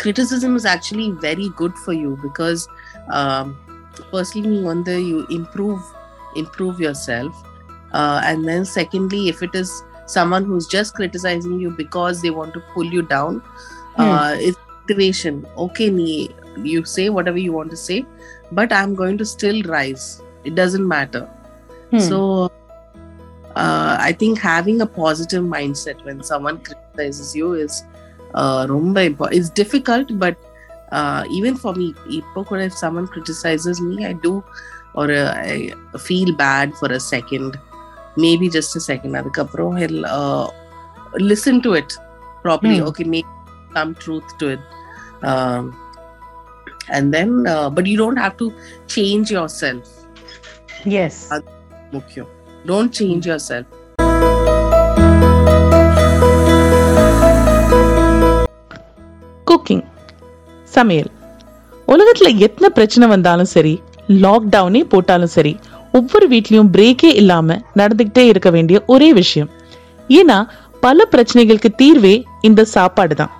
[0.00, 2.66] criticism is actually very good for you because
[3.10, 3.56] um,
[4.10, 5.80] firstly on the you improve
[6.36, 7.46] improve yourself.
[7.92, 12.54] Uh, and then secondly if it is someone who's just criticizing you because they want
[12.54, 13.42] to pull you down
[13.96, 15.46] uh, it's motivation.
[15.56, 16.30] Okay nee,
[16.62, 18.04] you say whatever you want to say
[18.52, 20.22] but i'm going to still rise.
[20.44, 21.28] It doesn't matter.
[21.90, 21.98] Hmm.
[21.98, 22.18] so
[23.56, 27.82] uh, i think having a positive mindset when someone criticizes you is
[28.73, 30.35] ரொம்ப important it's difficult but
[30.97, 31.87] uh, even for me
[32.19, 34.33] இப்போ கூட if someone criticizes me i do
[34.99, 35.55] or uh, i
[36.07, 37.51] feel bad for a second
[38.23, 40.45] maybe just a second அதுக்கப்புறம் he'll uh,
[41.31, 41.91] listen to it
[42.45, 42.87] properly Hmm.
[42.89, 43.31] okay maybe
[43.77, 44.63] some truth to it
[45.29, 45.63] um,
[46.95, 48.47] and then uh, but you don't have to
[48.95, 49.85] change yourself
[51.05, 51.21] yes
[51.95, 52.29] முக்கியம்
[52.71, 53.65] don't change yourself
[59.50, 59.84] cooking
[60.76, 61.10] சமையல்.
[61.86, 63.72] உலகத்தில் எத்தனை பிரச்சனை வந்தாலும் சரி
[64.24, 65.52] லாக்டவுனே போட்டாலும் சரி
[65.92, 69.50] ஒவ்வொரு வீட்லேயும் பிரேக்கே இல்லாமல் நடந்துக்கிட்டே இருக்க வேண்டிய ஒரே விஷயம்.
[70.08, 70.36] ஏன்னா
[70.80, 72.14] பல பிரச்சனைகளுக்கு தீர்வே
[72.48, 73.32] இந்த சாப்பாடு தான்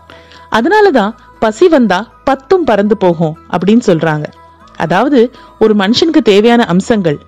[0.57, 4.27] அதனாலதான் பசி வந்தா பத்தும் பறந்து போகும் அப்படின்னு சொல்றாங்க.
[4.77, 5.21] அதாவது
[5.59, 7.19] ஒரு மனுஷனுக்கு தேவையான அம்சங்கள்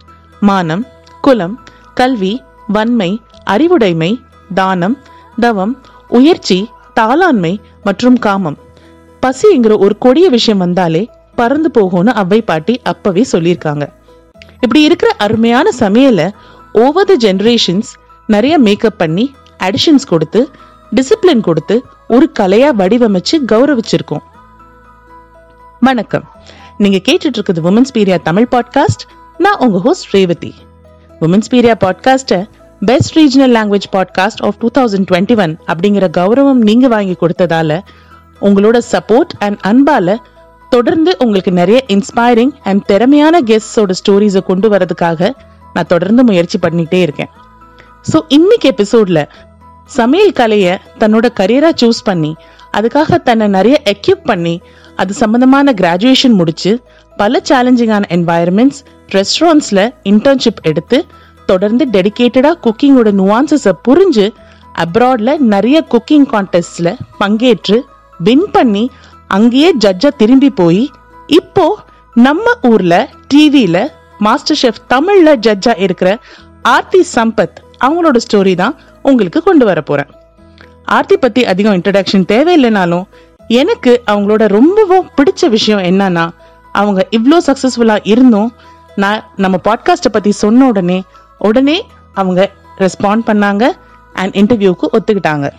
[0.40, 0.84] மானம்
[1.20, 1.56] குலம்
[1.94, 2.34] கல்வி
[2.76, 3.10] வன்மை
[3.44, 4.12] அறிவுடைமை
[4.54, 4.96] தானம்
[5.40, 5.74] தவம்
[6.18, 6.58] உயர்ச்சி
[7.00, 8.58] தாளாண்மை மற்றும் காமம்.
[9.26, 13.84] பசிங்கிற ஒரு கொடிய விஷயம் வந்தாலே பறந்து போகும்னு அவ்வை பாட்டி அப்பவே சொல்லியிருக்காங்க.
[14.54, 16.30] இப்படி இருக்கிற அருமையான சமையலை
[16.72, 17.90] ஓவர் த ஜென்ரேஷன்ஸ்
[18.26, 20.50] நிறைய மேக்கப் பண்ணி அடிஷன்ஸ் கொடுத்து
[20.94, 24.24] டிசிப்ளின் கொடுத்து ஒரு கலையா வடிவமைச்சு கௌரவிச்சிருக்கோம்.
[25.80, 26.30] வணக்கம்.
[26.78, 29.04] நீங்க கேட்டுட்டு இருக்குது உமன்ஸ் பீரியா தமிழ் பாட்காஸ்ட்
[29.38, 30.54] நான் உங்க host Revathi.
[31.20, 32.48] Women's பீரியா podcast
[32.80, 37.80] best regional language podcast of two thousand twenty one அப்படிங்கிற கௌரவம் நீங்க வாங்கி கொடுத்ததால
[38.42, 40.16] உங்களோட சப்போர்ட் அண்ட் அன்பால
[40.72, 45.30] தொடர்ந்து உங்களுக்கு நிறைய இன்ஸ்பைரிங் அண்ட் திறமையான கெஸ்டோட ஸ்டோரிஸை கொண்டு வரதுக்காக
[45.74, 47.30] நான் தொடர்ந்து முயற்சி பண்ணிட்டே இருக்கேன்.
[48.12, 49.18] ஸோ இன்னைக்கு எபிசோட்ல
[49.90, 52.32] சமையல் கலையை தன்னோட கரியரா சூஸ் பண்ணி
[52.72, 54.54] அதுக்காக தன்னை நிறைய எக்யூப் பண்ணி
[54.96, 56.72] அது சம்பந்தமான கிராஜுவேஷன் முடிச்சு
[57.16, 60.98] பல சேலஞ்சிங்கான என்வாயர்மெண்ட்ஸ் ரெஸ்டாரண்ட்ஸில் இன்டர்ன்ஷிப் எடுத்து
[61.46, 64.26] தொடர்ந்து டெடிக்கேட்டடாக குக்கிங்கோட நுவான்சஸை புரிஞ்சு
[64.74, 67.78] அப்ராடில் நிறைய குக்கிங் கான்டெஸ்ட்ல பங்கேற்று
[68.22, 68.90] வின் பண்ணி
[69.28, 70.90] அங்கேயே ஜட்ஜா திரும்பி போய்
[71.26, 71.66] இப்போ
[72.14, 73.88] நம்ம ஊர்ல டிவியில
[74.18, 76.18] மாஸ்டர் ஷெஃப் தமிழ்ல ஜட்ஜா இருக்கிற
[76.62, 80.10] ஆர்த்தி சம்பத் அவங்களோட ஸ்டோரி தான் உங்களுக்கு கொண்டு வர போறேன்.
[80.84, 83.04] ஆர்த்தி பத்தி அதிகம் இன்ட்ரடக்ஷன் தேவையில்லைனாலும்
[83.48, 86.28] எனக்கு அவங்களோட ரொம்பவும் பிடிச்ச விஷயம் என்னன்னா
[86.72, 88.52] அவங்க இவ்வளோ சக்சஸ்ஃபுல்லா இருந்தும்
[88.96, 91.02] நான் நம்ம பாட்காஸ்ட்டை பத்தி சொன்ன உடனே
[91.38, 93.70] உடனே அவங்க ரெஸ்பாண்ட் பண்ணாங்க
[94.12, 95.50] அண்ட் இன்டர்வியூக்கு ஒத்துக்கிட்டாங்க.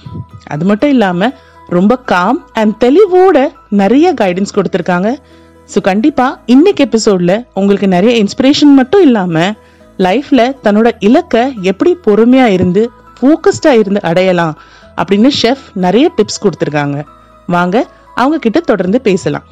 [0.47, 1.33] அது மட்டும் இல்லாமல்
[1.67, 5.17] ரொம்ப காம் அண்ட் தெளிவோட நிறைய கைடன்ஸ் கொடுத்துருக்காங்க.
[5.73, 9.53] ஸோ கண்டிப்பா இன்னைக்கு எபிசோட்ல உங்களுக்கு நிறைய இன்ஸ்பிரேஷன் மட்டும் இல்லாம
[9.97, 14.57] லைஃப்ல தன்னோட இலக்கை எப்படி பொறுமையா இருந்து ஃபோக்கஸ்டா இருந்து அடையலாம்
[14.95, 17.03] அப்படின்னு ஷெஃப் நிறைய டிப்ஸ் கொடுத்துருக்காங்க.
[17.47, 19.43] வாங்க அவங்க கிட்ட தொடர்ந்து பேசலாம்.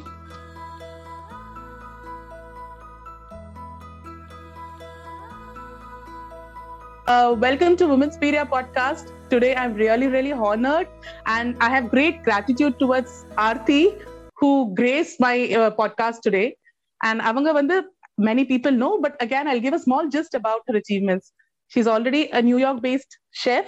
[7.08, 9.10] Uh, welcome to Women's Pedia podcast.
[9.28, 10.86] Today, I'm really, really honored,
[11.26, 14.00] and I have great gratitude towards Aarti,
[14.36, 16.56] who graced my uh, podcast today.
[17.02, 17.84] And Avanga Vanda,
[18.18, 21.32] many people know, but again, I'll give a small gist about her achievements.
[21.66, 23.66] She's already a New York-based chef.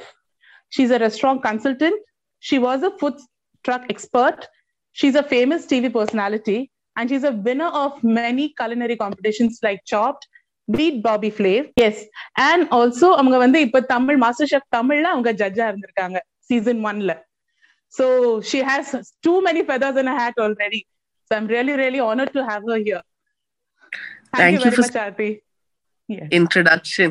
[0.68, 2.00] She's a restaurant consultant.
[2.38, 3.14] She was a food
[3.64, 4.46] truck expert.
[4.92, 10.24] She's a famous TV personality, and she's a winner of many culinary competitions like Chopped,
[10.68, 11.62] Beat Bobby Flav.
[11.76, 11.96] Yes,
[12.44, 16.18] and also அவங்க வந்து இப்ப Tamil master chef தமிழ்ல அவங்க ஜட்ஜா இருந்திருக்காங்க
[16.50, 17.12] season ஒன்ல
[17.94, 18.06] so
[18.50, 18.92] she has
[19.26, 20.80] too many feathers in hat already
[21.30, 23.04] so I'm really really honour to have her here
[24.32, 25.30] Thank thank you you very for- much Aarthi
[26.38, 27.10] introduction.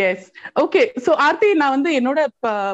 [0.00, 0.26] Yes
[0.60, 2.20] okay so Aarthi நான் வந்து என்னோட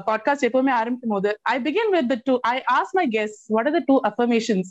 [0.08, 3.82] podcast எப்பவுமே ஆரம்பிக்கும் போது I begin with two I ask my guest what are the
[3.86, 4.70] two affirmations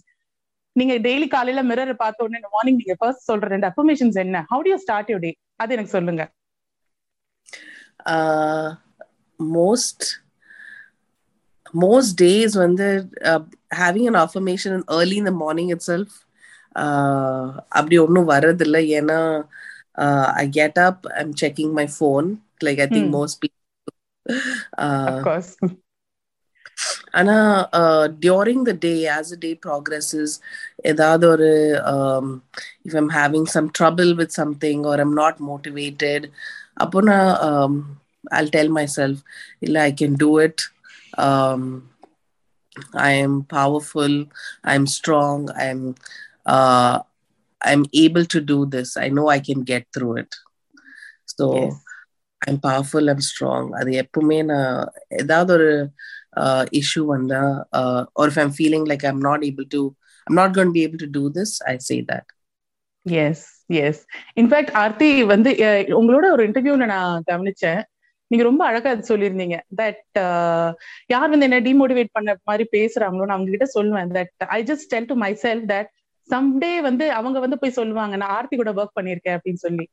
[0.80, 4.80] நீங்க daily காலையில mirror பார்த்த உடனே மார்னிங் நீங்க ஃபர்ஸ்ட் சொல்ற ரெண்டு அஃபர்மேஷன்ஸ் என்ன how to
[4.86, 5.32] start your day
[5.64, 6.26] அது எனக்கு சொல்லுங்க
[8.14, 8.66] uh,
[9.40, 10.02] most
[11.74, 13.42] most days when they're uh,
[13.72, 16.12] having an affirmation early in the morning itself
[16.84, 17.44] uh,
[17.78, 19.20] அப்படி ஒன்றும் வரதில்லை ஏன்னா
[20.04, 22.28] uh, I get up I'm checking my phone
[22.62, 23.16] like I think Hmm.
[27.21, 27.37] ஆனா
[28.25, 30.35] during the day as a day progresses
[30.93, 31.51] ஏதாவது ஒரு
[32.89, 36.27] if I'm having some trouble with something or I'm not motivated
[36.85, 37.31] அப்போ நான்
[38.39, 39.23] I'll tell myself
[39.61, 40.63] இல்லை I can do it
[42.95, 44.13] I am powerful.
[44.65, 45.51] I'm strong.
[45.59, 45.81] I'm
[46.47, 46.97] uh,
[47.61, 48.97] I'm able to do this.
[48.97, 50.35] I know I can get through it.
[51.27, 51.75] So Yes.
[52.43, 53.05] I'm powerful.
[53.11, 53.65] I'm strong.
[53.75, 54.77] அது எப்பவுமே நான்
[55.23, 55.71] ஏதாவது ஒரு
[56.44, 57.42] Uh, issue வந்தா
[57.80, 59.82] uh, or if I'm feeling like I'm not able to,
[60.28, 62.26] I'm not going to be able to do this, I say that.
[63.26, 63.44] Yes
[63.84, 64.00] yes
[64.42, 67.82] in fact Aarthi வந்து uh, உங்களோட ஒரு இன்டர்வியூல நான் கவனிச்சேன்.
[68.32, 69.58] நீங்க ரொம்ப அழகா அது சொல்லியிருந்தீங்க.
[69.80, 70.20] தட்
[71.14, 74.10] யார் வந்து என்ன டிமோட்டிவேட் பண்ண மாதிரி பேசுறாங்களோ நான் அவங்க கிட்ட சொல்லுவேன்.
[74.18, 75.92] That I just tell to myself that
[76.30, 79.88] someday வந்து அவங்க வந்து போய் சொல்லுவாங்க நான் ஆர்த்தி கூட ஒர்க் பண்ணியிருக்கேன் அப்படின்னு சொல்லி.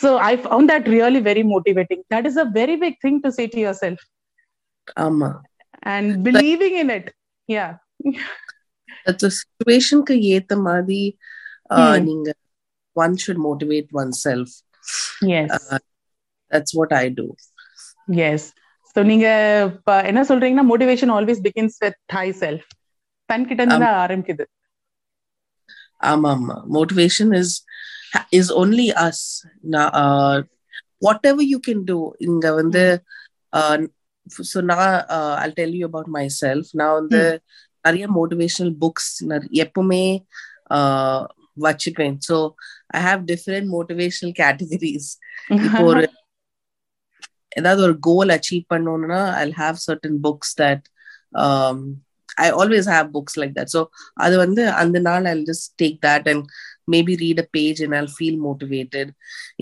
[0.00, 3.46] So I found that really very motivating that is a very big thing to say
[3.54, 4.04] to yourself
[5.05, 5.29] ஆமா
[5.93, 7.09] and believing in it
[7.49, 7.67] yeah
[9.05, 11.01] அது சுச்சுவேஷனுக்கு ஏத்த மாதிரி
[11.73, 12.05] uh, Hmm.
[12.07, 12.29] நீங்க
[12.95, 14.49] one should motivate oneself.
[15.37, 15.79] Yes Uh,
[16.51, 17.27] that's what I do.
[18.27, 18.47] Yes
[18.95, 19.27] so நீங்க
[19.69, 22.65] இப்ப என்ன சொல்றீங்கன்னா motivation always begins with high self
[23.29, 24.45] தன்கிட்ட இருந்து தான் ஆரம்பிக்குது
[26.03, 26.55] Amama.
[26.67, 27.49] Motivation is
[28.31, 29.19] is only us.
[29.73, 30.37] Na- Uh,
[31.07, 31.97] whatever you can do.
[32.27, 32.83] இங்க வந்து
[33.53, 33.77] uh,
[34.27, 34.79] so now
[35.09, 36.65] uh, I'll tell you about myself.
[36.81, 37.21] Now வந்து
[37.85, 39.05] நிறைய motivational books
[39.63, 40.03] எப்பவுமே
[40.77, 41.21] uh,
[41.65, 42.17] வச்சுப்பேன்.
[42.29, 42.37] So
[42.97, 45.05] I have different motivational categories.
[45.57, 46.03] இப்போ ஒரு
[47.59, 50.85] ஏதாவது ஒரு கோல் அச்சீவ் பண்ணணும்னா I have certain books that
[52.43, 53.81] I always have books like that so
[54.25, 56.45] அது வந்து அந்த நாள் I just take that and
[56.95, 59.11] maybe read a page and I feel motivated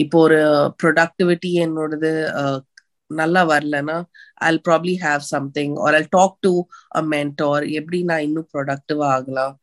[0.04, 0.42] இப்போ ஒரு
[0.84, 2.12] ப்ரொடக்டிவிட்டி என்னோடது
[2.42, 2.58] uh,
[3.12, 3.96] நல்லா வரலன்னா
[4.42, 6.52] I probably have something or I talk to
[6.96, 9.56] a mentor எப்படி நான் இன்னும் ப்ரொடக்டிவா ஆகலாம்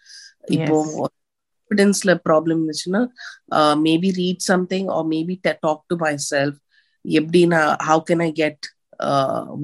[0.49, 1.13] இப்போ Yes.
[1.71, 3.03] கான்ஃபிடென்ஸ்ல ப்ராப்ளம் இருந்துச்சுன்னா
[3.87, 5.97] maybe read something or maybe talk to
[6.29, 6.59] myself
[7.05, 8.67] எப்படின்னா how can I get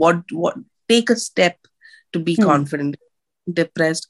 [0.02, 0.58] what what
[0.90, 1.60] take a step
[2.14, 2.48] to be Hmm.
[2.48, 2.96] Confident
[3.46, 4.08] depressed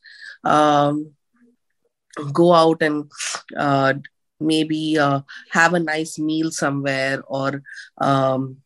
[2.33, 3.11] go out and
[3.56, 3.94] uh,
[4.41, 7.62] maybe uh, have a nice meal somewhere or
[7.99, 8.56] um,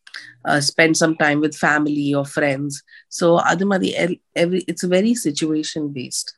[0.61, 3.89] spend some time with family or friends so adu madi
[4.35, 6.33] every it's very situation based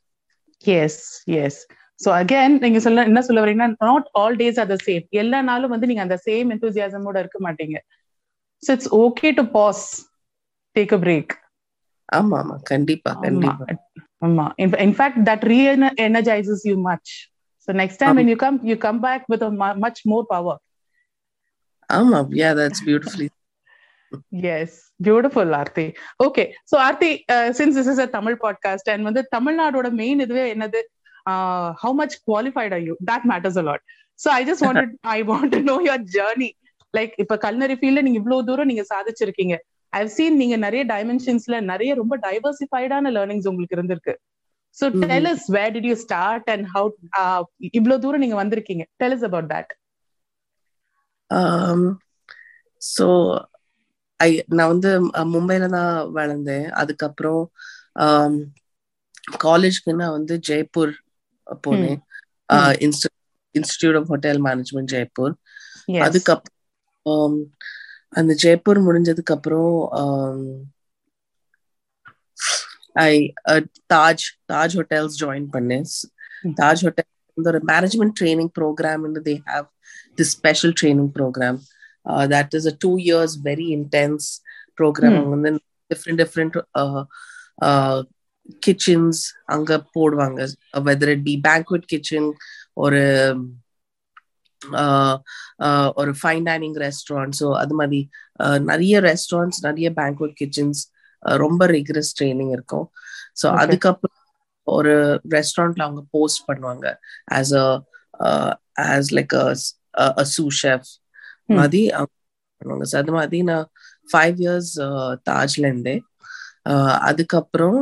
[0.65, 1.67] yes yes
[1.99, 5.69] so again நீங்க சொல்ல என்ன சொல்ல வரீங்கன்னா not all days are the same எல்லா நாளும்
[5.69, 7.77] வந்து நீங்க அந்த சேம் எந்தூசியாசமோட இருக்க மாட்டீங்க
[8.63, 10.05] so it's okay to pause
[10.75, 11.33] take a break
[12.09, 13.65] ஆமா ஆமா கண்டிப்பா கண்டிப்பா
[14.21, 15.39] ஆமா in fact that
[15.97, 17.11] reenergizes you much
[17.67, 19.99] so next time when you come you come back with a mu- much
[24.13, 25.85] more power ஆமா yeah that's beautifully yes beautiful Aarthi
[26.23, 30.79] okay so Aarthi since this is a Tamil podcast and வந்து தமிழ்நாடோட main இதுவே என்னது
[31.83, 33.83] how much qualified are you that matters a lot
[34.19, 36.49] so I just want I want know your journey
[36.93, 39.57] like இப்ப culinary ஃபீல்ட்ல நீங்க இவ்வளவு தூரம் நீங்க சாதிச்சிருக்கீங்க
[39.93, 44.15] I've seen நீங்க நிறைய டைமென்ஷன்ஸ்ல நிறைய ரொம்ப டைவர்சிஃபைடான லேர்னிங்ஸ் உங்களுக்கு இருந்திருக்கு
[44.77, 45.07] so Mhm.
[45.11, 46.91] Tell us where did you start and how
[47.79, 49.71] இவ்வளவு தூரம் நீங்க வந்திருக்கீங்க tell us about that
[51.29, 51.99] um
[52.81, 53.07] so
[54.20, 56.66] I நான் வந்து அஹ், மும்பைல தான் வளர்ந்தேன்.
[56.72, 57.42] அதுக்கப்புறம்
[59.44, 60.92] காலேஜ்க்கு நான் வந்து ஜெய்ப்பூர்
[61.64, 62.00] போனேன்.
[63.54, 65.34] Institute of hotel management Jaipur.
[66.02, 67.36] அதுக்கப்புறம்
[68.12, 69.72] அந்த ஜெய்ப்பூர் முடிஞ்சதுக்கு அப்புறம்
[73.04, 73.12] I
[73.92, 75.86] Taj Taj hotels join பண்ணேன்.
[76.56, 79.66] தாஜ் ஹோட்டல் வந்து ஒரு management training programme they have
[80.18, 81.58] the special training programme
[82.32, 84.26] that is a two years very intense
[84.78, 85.18] programme ம்.
[85.18, 85.52] அவங்க வந்து
[85.90, 86.56] டிஃப்ரெண்ட் டிஃப்ரெண்ட்
[88.62, 90.40] கிச்சன்ஸ் அங்க போடுவாங்க.
[90.88, 92.28] Whether it be banquet kitchen
[92.74, 93.02] ஒரு
[94.78, 95.18] ஆஹ்
[95.94, 98.00] ஒரு ஃபைன் டைனிங் ரெஸ்டாரண்ட் ஸோ அது மாதிரி
[98.62, 100.80] நிறைய ரெஸ்டாரண்ட்ஸ் நிறைய பேங்க்வெட் கிச்சன்ஸ்
[101.22, 102.86] ரொம்ப ரிகரஸ் ட்ரைனிங் இருக்கும்.
[103.40, 103.46] ஸோ.
[103.62, 104.20] அதுக்கப்புறம்
[104.66, 104.92] ஒரு
[105.30, 106.86] ரெஸ்டாரண்ட்ல அவங்க போஸ்ட் பண்ணுவாங்க.
[107.32, 107.66] As a
[108.88, 109.34] as like
[110.20, 110.90] a sous chef
[111.48, 112.12] அவங்க
[112.60, 113.66] பண்ணுவாங்க அது மாதிரி நான்
[114.08, 114.72] ஃபைவ் இயர்ஸ்
[115.30, 116.02] தாஜ்ல இருந்தேன்
[117.08, 117.80] அதுக்கப்புறம்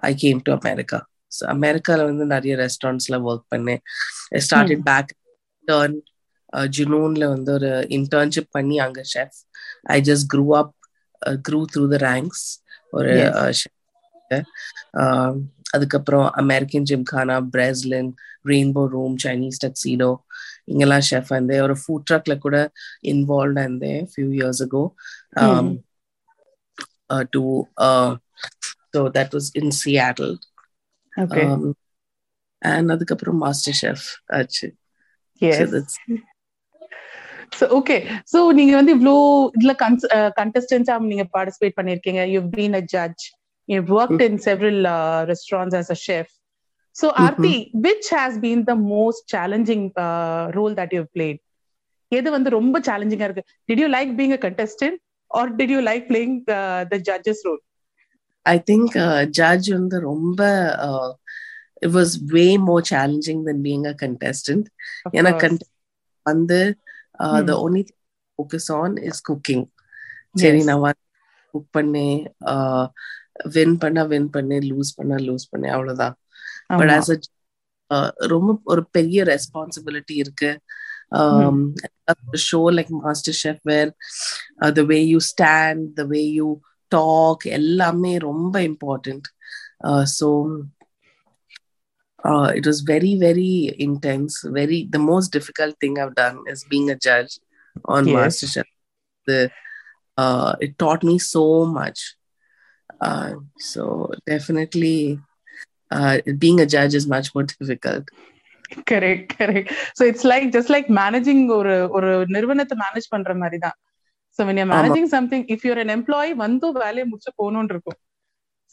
[0.00, 0.98] ஐ கேம் டு அமெரிக்கா
[1.56, 3.82] அமெரிக்கால வந்து நிறைய ரெஸ்டாரண்ட்ஸ்ல ஒர்க் பண்ணேன்
[4.40, 5.10] ஸ்டார்டட் பேக்
[5.68, 5.96] டர்ன்
[6.76, 9.38] ஜுனூன்ல வந்து ஒரு இன்டர்ன்ஷிப் பண்ணி அங்க chef
[9.90, 10.74] I just grew up
[11.48, 12.46] grew through the ranks
[12.92, 13.14] ஒரு
[15.70, 18.10] அதுக்கப்புறம் American Gymkhana Breslin
[18.48, 20.10] Rainbow Room Chinese Tuxedo
[20.68, 22.56] இங்கெல்லாம் ஷெஃப் இருந்தேன் ஒரு ஃபுட் ட்ரக்ல கூட
[23.12, 24.82] இன்வால்வ் இருந்தேன் few years ago.
[27.34, 27.42] To
[28.94, 30.34] so that was in Seattle
[32.62, 34.06] and அதுக்கப்புறம் மாஸ்டர் ஷெஃப்
[34.38, 34.68] ஆச்சு.
[37.58, 37.96] ஸோ ஓகே
[38.32, 39.14] ஸோ நீங்க வந்து இவ்ளோ
[39.58, 39.74] இதுல
[40.40, 42.22] கண்டெஸ்டன்ஸா நீங்க பார்ட்டிசிபேட் பண்ணிருக்கீங்க.
[42.34, 43.24] You been a judge
[43.68, 46.26] worked in several uh, restaurants as a chef.
[46.96, 47.18] So, Mhm.
[47.24, 51.38] Aarti, which has been the most challenging uh, role that you've played?
[52.12, 54.98] எது வந்து ரொம்ப சேலஞ்சிங்கா இருக்கு did you like being a contestant
[55.30, 56.36] or did you like playing
[56.92, 57.62] the judges role
[58.46, 60.40] I think uh, judge வந்து ரொம்ப
[60.86, 61.08] uh,
[61.84, 64.64] it was way more challenging than being a contestant.
[65.18, 65.32] ஏன்னா
[66.30, 66.60] வந்து
[67.24, 67.62] uh, the Hmm.
[67.64, 69.62] only thing I focus on is cooking.
[70.42, 70.82] சரி நான்
[71.54, 72.08] cook பண்ணி
[73.56, 76.16] win பண்ண win பண்ணி loose பண்ண லூஸ் பண்ணி அவ்வளவுதான்
[76.79, 77.19] பட் ஆஸ் அ
[78.33, 80.51] ரொம்ப ஒரு பெரிய ரெஸ்பான்சிபிலிட்டி இருக்கு
[82.49, 82.91] show like
[83.43, 83.91] MasterChef where
[84.79, 86.47] the way you stand the way you
[86.91, 89.27] talk எல்லாமே ரொம்ப important
[90.17, 90.29] so
[92.23, 96.89] uh, it was very very intense very the most difficult thing i've done is being
[96.89, 97.33] a judge
[97.85, 98.15] on Yes.
[98.17, 98.67] masterchef
[99.27, 99.39] the
[100.17, 101.99] uh, it taught me so much
[103.01, 103.31] uh,
[103.71, 103.83] so
[104.25, 104.97] definitely
[105.91, 108.05] uh, being a judge is much more difficult
[108.89, 113.75] correct correct so it's like just like managing ஒரு ஒரு நிறுவனத்தை manage பண்ற மாதிரி தான்
[114.39, 117.97] so when you're managing something if you're an employee வந்து வேலையை முடிச்சு போகணும்னு இருக்கும்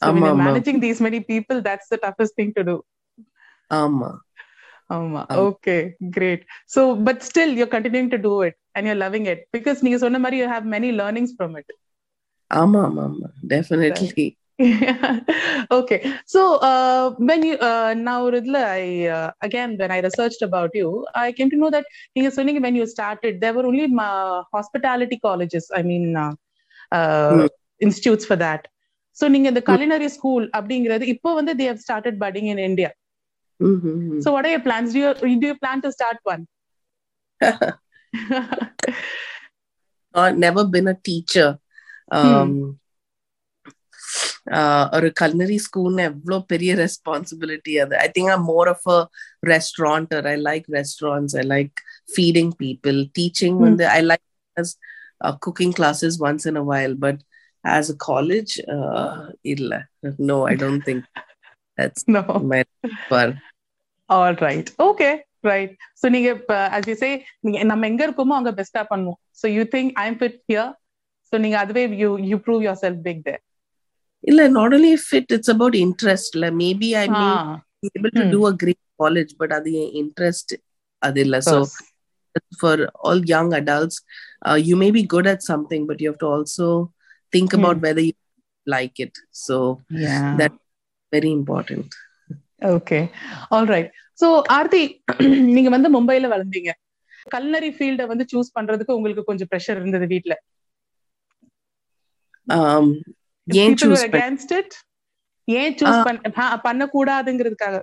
[0.01, 0.47] ஸோ வென் ஆமா, யூர் ஆமா.
[0.47, 2.75] Managing these many people that's the toughest thing to do
[3.77, 4.09] ஆமா
[4.89, 5.35] ஆமா ஆமா.
[5.43, 5.75] Okay
[6.15, 6.41] great
[6.73, 10.19] so but still you're continuing to do it and you're loving it because நீங்க சொன்ன
[10.19, 11.71] மாதிரி you have many learnings from it
[12.51, 13.29] ஆமா ஆமா ஆமா
[14.55, 14.85] definitely
[15.71, 20.71] okay so uh, when you uh, now Ridla, I uh, again when I researched about
[20.73, 21.85] you, I came to know that
[22.15, 25.65] நீங்க சொன்னீங்க when you started there were only uh, hospitality colleges.
[25.79, 26.33] I mean uh,
[26.97, 27.47] uh, Hmm.
[27.79, 28.67] institutes for that.
[29.19, 32.91] So நீங்க இந்த culinary school அப்படிங்கிறது இப்போ வந்து they have started budding in India.
[33.59, 34.21] Mhm.
[34.23, 34.93] So what are your plans?
[34.93, 36.43] Do you do you plan to start one?
[40.13, 41.59] uh, never been a teacher.
[42.11, 42.73] Um, uh,
[44.97, 48.99] ஒரு culinary school எவ்வளோ பெரிய responsibility அது I think I more of a
[49.51, 51.75] restaurateur I like restaurants I like
[52.15, 53.65] feeding people teaching Hmm.
[53.67, 54.25] வந்து I like
[55.45, 57.21] cooking classes once in a while but
[57.63, 58.53] as a college
[59.53, 59.73] இல்ல
[60.31, 61.05] no I don't think
[61.77, 62.23] that's no.
[62.53, 62.61] My
[63.09, 63.33] for
[64.09, 64.67] All right.
[64.85, 65.11] Okay.
[65.49, 65.69] Right.
[65.99, 67.11] So நீங்க இப்ப as you say
[67.45, 69.19] நீங்க நம்ம எங்க இருக்கோமோ அங்க பெஸ்டா பண்ணுவோம்.
[69.39, 70.65] So you think I'm fit here.
[71.33, 73.41] So நீங்க அதுவே you you prove yourself big there.
[74.26, 78.22] இல்ல not only fit it's about interest like maybe I may Ah, be able to
[78.22, 78.32] Hmm.
[78.34, 80.48] do a great college but அது என் interest
[81.02, 81.74] அது இல்ல so course.
[82.60, 82.74] for
[83.06, 83.96] all young adults,
[84.46, 86.66] uh, you may be good at something, but you have to also
[87.32, 87.84] think about Hmm.
[87.86, 88.14] whether you
[88.66, 89.14] like it.
[89.44, 89.56] So
[90.04, 90.24] yeah.
[90.40, 90.58] that-
[91.12, 91.88] very important.
[92.76, 92.98] Okay
[93.54, 93.88] all right
[94.20, 94.82] so Aarthi
[95.56, 96.70] நீங்க வந்து மும்பைல வளர்ந்தீங்க
[97.34, 100.34] culinary ஃபீல்ட வந்து choose பண்றதுக்கு உங்களுக்கு கொஞ்சம் pressure இருந்தது வீட்ல
[102.48, 102.86] Um,
[103.54, 104.72] ஏன் பண்ண- against it?
[105.44, 106.04] ஏன் சூஸ்.
[106.62, 107.82] பண்ண பண்ணக்கூடாதுங்கிறதுக்காக.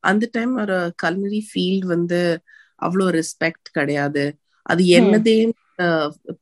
[0.00, 2.42] அந்த டைம் ஒரு கல்னரி ஃபீல்ட் வந்து
[2.82, 4.36] அவ்வளோ ரெஸ்பெக்ட் கிடையாது.
[4.62, 5.52] அது என்னதே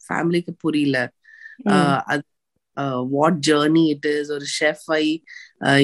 [0.08, 1.10] ஃபேமிலிக்கு புரியல.
[2.04, 2.22] அது
[3.08, 5.22] வாட் ஜேர்னி இட் இஸ் ஒரு ஷெஃப் ஐ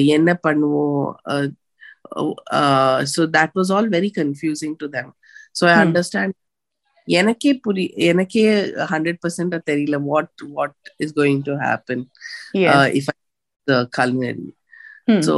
[0.05, 1.13] என்ன பண்ணுவோம்
[3.15, 5.15] so that was all very confusing to them
[5.61, 5.73] so I.
[5.81, 6.37] Understand
[7.10, 8.44] எனக்கே புரி எனக்கே
[8.92, 12.04] ஹண்ட்ரட் பர்சன்ட் தெரியல what what is going to happen
[13.00, 13.10] if
[13.68, 14.46] the culinary
[15.26, 15.34] So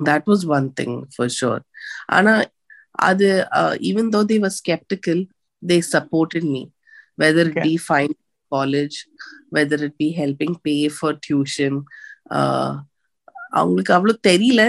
[0.00, 1.60] that was one thing for sure.
[2.08, 2.34] Anna,
[2.98, 5.18] other uh, even though they were skeptical,
[5.62, 6.62] they supported me,
[7.18, 7.62] whether it Okay.
[7.62, 8.14] be fine
[8.52, 8.96] college,
[9.50, 11.74] whether it be helping pay for tuition.
[12.30, 12.70] Uh,
[13.52, 14.62] அவங்களுக்கு அவ்வளோ தெரியல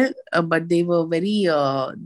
[0.51, 1.35] but they were very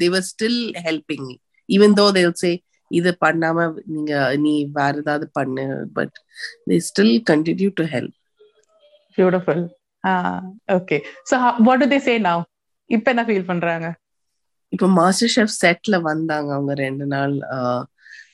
[0.01, 1.36] they were still helping me
[1.69, 2.51] even though they'll say
[2.92, 6.16] இது பண்ணாம நீங்க நீ வேற ஏதாவது பண்ணு but
[6.68, 8.16] they still continue to help
[9.18, 9.62] beautiful
[10.76, 10.99] okay
[11.30, 12.42] so what do they say now
[12.90, 13.87] இப்போ என்ன ஃபீல் பண்றாங்க?
[14.72, 17.34] இப்போ மாஸ்டர் ஷெஃப் செட்ல வந்தாங்க அவங்க ரெண்டு நாள்.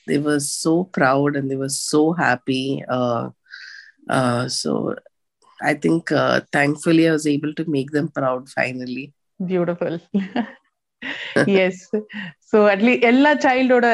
[0.09, 2.63] They were so proud and they were so happy
[4.61, 4.73] so
[5.59, 6.11] I think
[6.57, 9.07] thankfully I was able to make them proud finally
[9.41, 9.99] beautiful
[11.59, 11.83] yes
[12.51, 13.87] so at least எல்லா சைல்டோட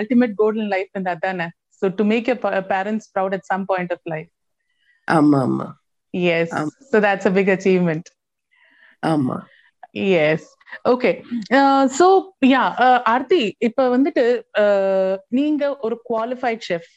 [0.00, 1.48] அல்டிமேட் கோல் இன் லைஃப் அதானே?
[1.82, 2.36] So to make a
[2.72, 4.30] parents proud at some point of life
[5.08, 5.68] ஆமா ஆமா.
[6.34, 6.54] Yes.
[6.92, 8.08] So that's a big achievement
[9.02, 9.36] ஆமா.
[10.22, 10.48] Yes
[10.90, 11.10] okay
[11.98, 12.06] so
[12.46, 12.64] yeah
[13.12, 14.24] Aarthi இப்ப வந்துட்டு
[14.62, 16.90] uh, நீங்க ஒரு குவாலிஃபைட் ஷெஃப்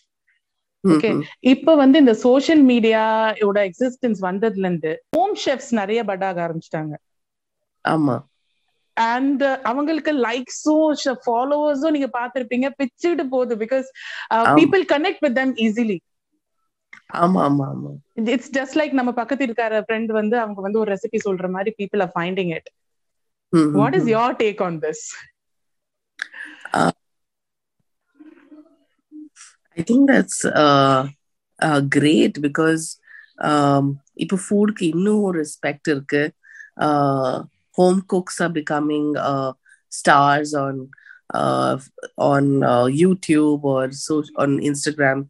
[0.83, 1.10] Okay.
[1.10, 1.19] ம்ஹும்.
[1.51, 6.93] இப்ப வந்து இந்த சோஷியல் மீடியாவோட எக்ஸிஸ்டன்ஸ் வந்ததுல இருந்து ஹோம் ஷெஃப்ஸ் நிறைய பட்டாக ஆரம்பிச்சிட்டாங்க.
[7.86, 8.15] ஆமா.
[8.98, 13.88] அண்ட் அவங்களுக்கு லைக்ஸும் ஃபாலோவர்ஸும் நீங்க பாத்திருப்பீங்க பிச்சுட்டு போகுது because.
[14.60, 15.98] People connect with them easily
[17.24, 17.92] ஆமா ஆமா ஆமா.
[18.36, 22.04] இட்ஸ் ஜஸ்ட் லைக் நம்ம பக்கத்து இருக்கார ஃப்ரெண்ட் வந்து அவங்க வந்து ஒரு ரெசிபி சொல்ற மாதிரி people
[22.06, 22.70] are finding it
[23.82, 24.10] what is.
[24.18, 25.06] Your take on this
[29.78, 31.00] I think that's uh,
[31.60, 32.84] uh, great because
[33.50, 33.86] um,
[34.24, 36.22] இப்போ ஃபுட்க்கு இன்னும் ஒரு ரெஸ்பெக்ட் இருக்கு.
[37.78, 39.11] Home cooks are becoming
[39.93, 40.81] stars on
[42.31, 42.50] on
[43.02, 45.25] YouTube or so on Instagram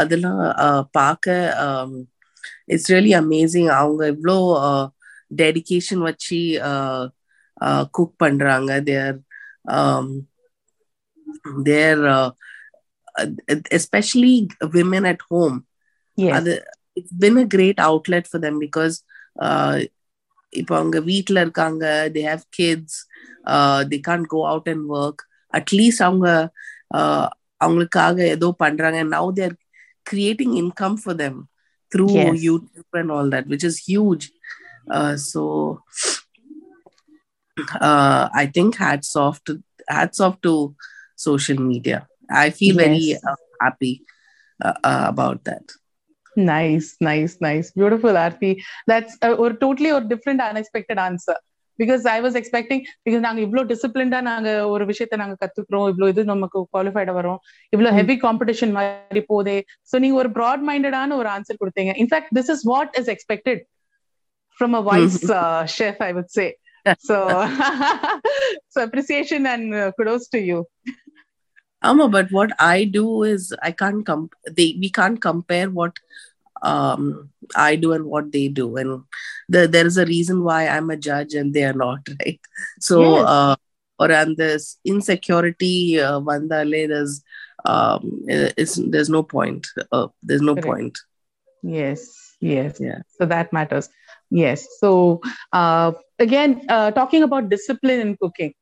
[0.00, 1.34] அதெல்லாம் uh, பார்க்க
[2.74, 4.38] it's really amazing அவங்க இவ்வளோ
[5.42, 6.40] dedication வச்சு
[7.96, 9.18] குக் பண்றாங்க தேர்
[11.68, 12.02] தேர்
[13.78, 14.34] especially
[14.74, 15.56] women at home
[16.18, 16.34] Yes.
[16.36, 16.52] அது
[16.98, 18.94] it's been a great outlet for them because
[19.46, 19.74] uh,
[20.52, 23.06] இப்போ அவங்க வீட்ல இருக்காங்க they have kids
[23.54, 25.18] uh, they can't go out and work
[25.54, 26.52] at least அவங்க
[26.98, 27.28] uh,
[27.64, 29.58] அவங்களுக்காக ஏதோ பண்றாங்க now they're
[30.10, 31.36] creating income for them
[31.92, 32.42] through Yes.
[32.46, 34.24] YouTube and all that which is huge
[34.90, 35.42] uh, so
[37.80, 40.74] uh, I think hats off to hats off to
[41.14, 43.16] social media I feel very
[46.49, 47.71] Uh, uh, uh, nice, nice.
[47.71, 48.61] Beautiful, Aarti.
[48.87, 51.35] That's a, ஒரு totally ஒரு different unexpected answer.
[51.79, 56.23] Because I was expecting, because நாங்க இவ்ளோ டிசிப்ளின்டா நாங்க ஒரு விஷயத்த நாங்க கத்துக்கிறோம் இவ்ளோ இது
[56.23, 57.39] நமக்கு குவாலிஃபைட வரும்
[57.73, 57.93] Mm.
[57.93, 62.63] ஹெவி காம்படிஷன் மாதிரி போதே சோ நீங்க ஒரு ப்ராட் மைண்டடான ஒரு ஆன்சர் கொடுத்தீங்க in fact this is
[62.63, 63.61] what is expected
[64.59, 65.31] from a wise
[65.79, 66.55] chef I would say
[66.97, 67.47] so
[68.69, 70.67] so appreciation and uh, kudos to you
[71.83, 75.93] Amma, but what I do is I can't comp they we can't compare what
[76.62, 78.76] um I do and what they do.
[78.76, 79.02] And
[79.48, 82.40] the, there is a reason why I'm a judge and they are not, right?
[82.80, 83.26] So Yes.
[83.26, 83.56] uh
[83.98, 87.22] or and this insecurity uh vandale there's
[87.64, 89.66] um it's there's no point.
[89.92, 90.66] Uh, there's no Correct.
[90.66, 90.98] point.
[91.62, 92.78] Yes, yes.
[92.80, 93.00] Yeah.
[93.18, 93.88] So that matters.
[94.30, 94.66] Yes.
[94.80, 95.20] So
[95.52, 98.52] uh, again, uh, talking about discipline in cooking.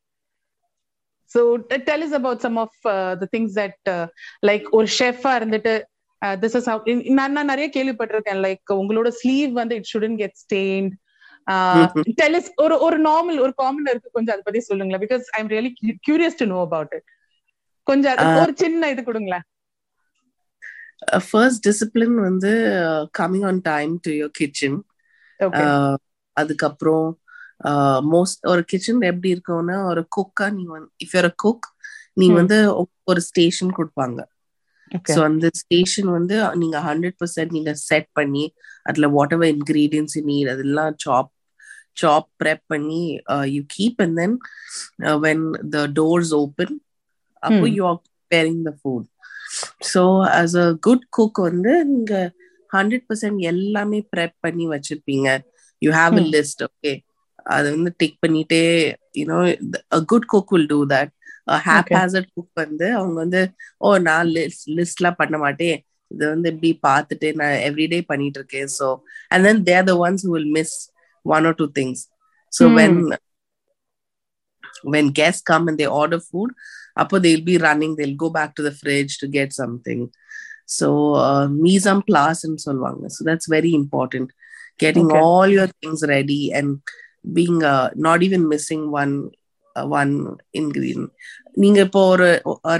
[1.26, 4.06] So t- tell us about some of uh, the things that, uh,
[4.42, 5.74] like, ஒரு ஷெஃபா இருந்துட்டு
[6.25, 8.41] uh, this is how in- நான் நான் நிறைய கேள்விப்பட்டிருக்கேன்.
[8.41, 10.91] Like உங்களோட sleeve வந்து it shouldn't get stained
[12.21, 14.09] டெலிஸ் ஒரு ஒரு நார்மல் ஒரு காமன் இருக்கு.
[14.13, 15.07] கொஞ்சம் அதை பத்தி சொல்லுங்களேன்.
[15.07, 15.71] Because I am really
[16.09, 17.03] curious to know about it
[17.83, 19.41] கொஞ்சம் Uh, ஒரு சின்ன இது கொடுங்களேன்.
[21.11, 24.79] Uh, first discipline வந்து uh, coming on time to your kitchen.
[25.39, 25.95] Okay ah
[26.31, 27.19] அதுக்கப்புறம்
[28.11, 31.67] மோஸ்ட் ஒரு கிச்சன் எப்படி இருக்கும்னா ஒரு குக்கா நீங்க வந்து இஃப் யூர் குக்
[32.13, 32.33] நீ Hmm.
[32.33, 34.23] வந்து ஒரு ஸ்டேஷன் கொடுப்பாங்க.
[35.05, 38.43] ஸோ அந்த ஸ்டேஷன் வந்து நீங்க ஹண்ட்ரட் பர்சன்ட் நீங்க செட் பண்ணி
[38.85, 41.31] அதுல வாட் எவர் இன்கிரீடியன்ஸ் நீட் அதெல்லாம் சாப்
[41.97, 43.01] சாப் ப்ரெப் பண்ணி
[43.53, 44.35] you keep and then
[45.23, 46.75] when the doors open
[47.43, 47.65] அப்போ.
[47.75, 49.07] You are preparing the food
[49.91, 50.01] so
[50.37, 52.13] as a good cook வந்து நீங்க
[52.69, 55.27] ஹண்ட்ரட் பர்சன்ட் எல்லாமே ப்ரெப் பண்ணி வச்சிருப்பீங்க.
[55.81, 56.25] You have a.
[56.33, 56.91] List okay
[57.47, 58.63] அது வந்து டிக் பண்ணிட்டே
[59.19, 59.37] you know
[59.91, 61.13] a good cook will do that
[61.66, 63.42] hop ஹாசட் cook வந்து அவங்க வந்து
[63.86, 65.76] ஓ நான் லிஸ்ட் லிஸ்ட்லாம் பண்ண மாட்டேன்
[66.10, 68.88] இது வந்து இப்படி பார்த்துட்டு நான் எவ்ரிடே பண்ணிட்டு இருக்கேன் so
[69.32, 70.76] and then there the ones will miss
[71.24, 72.02] one or two things
[72.52, 72.76] so Hmm.
[72.80, 72.98] When
[74.84, 76.50] when guests come and they order food
[77.02, 80.00] அப்போ they'll be running they'll go back to the fridge to get something
[80.76, 80.88] so
[81.26, 84.28] uh, mise en place ன்னு சொல்லுவாங்க so that's very important
[84.84, 85.22] getting Okay.
[85.22, 86.68] all your things ready and
[87.38, 88.42] being uh, not even
[89.87, 91.07] one uh, ingredient.
[91.53, 92.29] நீங்க இப்போ ஒரு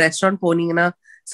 [0.04, 0.88] restaurant போனீங்கன்னா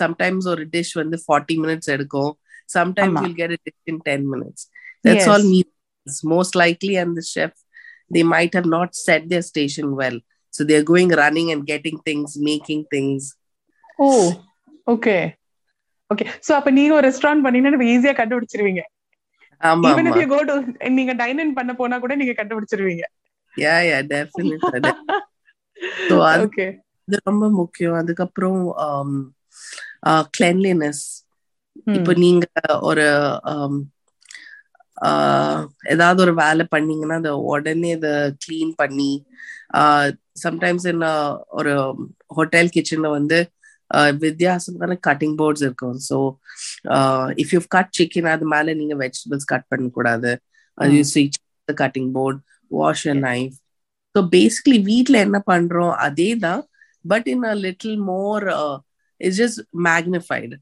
[0.04, 2.40] sometimes ஒரு dish வந்து forty minutes எடுக்கும்.
[2.78, 3.20] Sometimes.
[3.22, 4.66] Will get dish in ten minutes
[5.08, 5.30] that's.
[5.34, 7.58] All means most likely and the chef
[8.14, 10.18] they might have not set their station well.
[10.54, 13.24] So they're going running and getting things making things.
[14.04, 14.08] Oh
[14.94, 15.16] okay
[16.14, 18.82] okay so அப்ப நீங்க ஒரு restaurant பண்ணீங்கன்னா ஈஸியா கண்டுபிடிச்சிருவீங்க.
[19.90, 20.56] Even if you go to
[20.98, 23.06] நீங்க dine in பண்ண போனா கூட நீங்க கண்டுபிடிச்சிருவீங்க.
[23.54, 24.92] Yeah yeah definitely.
[26.28, 26.68] அது- ஓகே
[27.08, 27.96] இது ரொம்ப முக்கியம்.
[27.96, 28.62] அதுக்கப்புறம்
[30.34, 31.04] கிளென்லினஸ்
[31.96, 32.46] இப்போ நீங்க
[32.82, 33.06] ஒரு
[33.52, 33.74] um,
[35.06, 38.12] ஆஹ், ஏதாவது ஒரு வேலை பண்ணீங்கன்னா அதை உடனே அதை
[38.44, 39.10] க்ளீன் பண்ணி
[40.44, 41.06] சம்டைம்ஸ் என்ன
[41.52, 41.74] ஒரு
[42.30, 43.40] ஹோட்டல் கிச்சன்ல வந்து
[43.92, 45.98] ஆஹ், வித்தியாசமான கட்டிங் போர்ட்ஸ் இருக்கும்.
[46.08, 46.18] So
[47.42, 50.32] if you cut chicken அது மேல நீங்க வெஜிடபிள்ஸ் கட் பண்ணக்கூடாது.
[51.68, 52.40] Cutting board
[52.72, 53.56] wash and knife
[54.16, 56.62] so basically வீட்ல என்ன பண்றோம் அதே தான்
[57.06, 58.46] but in a little more
[59.22, 60.56] it's just magnified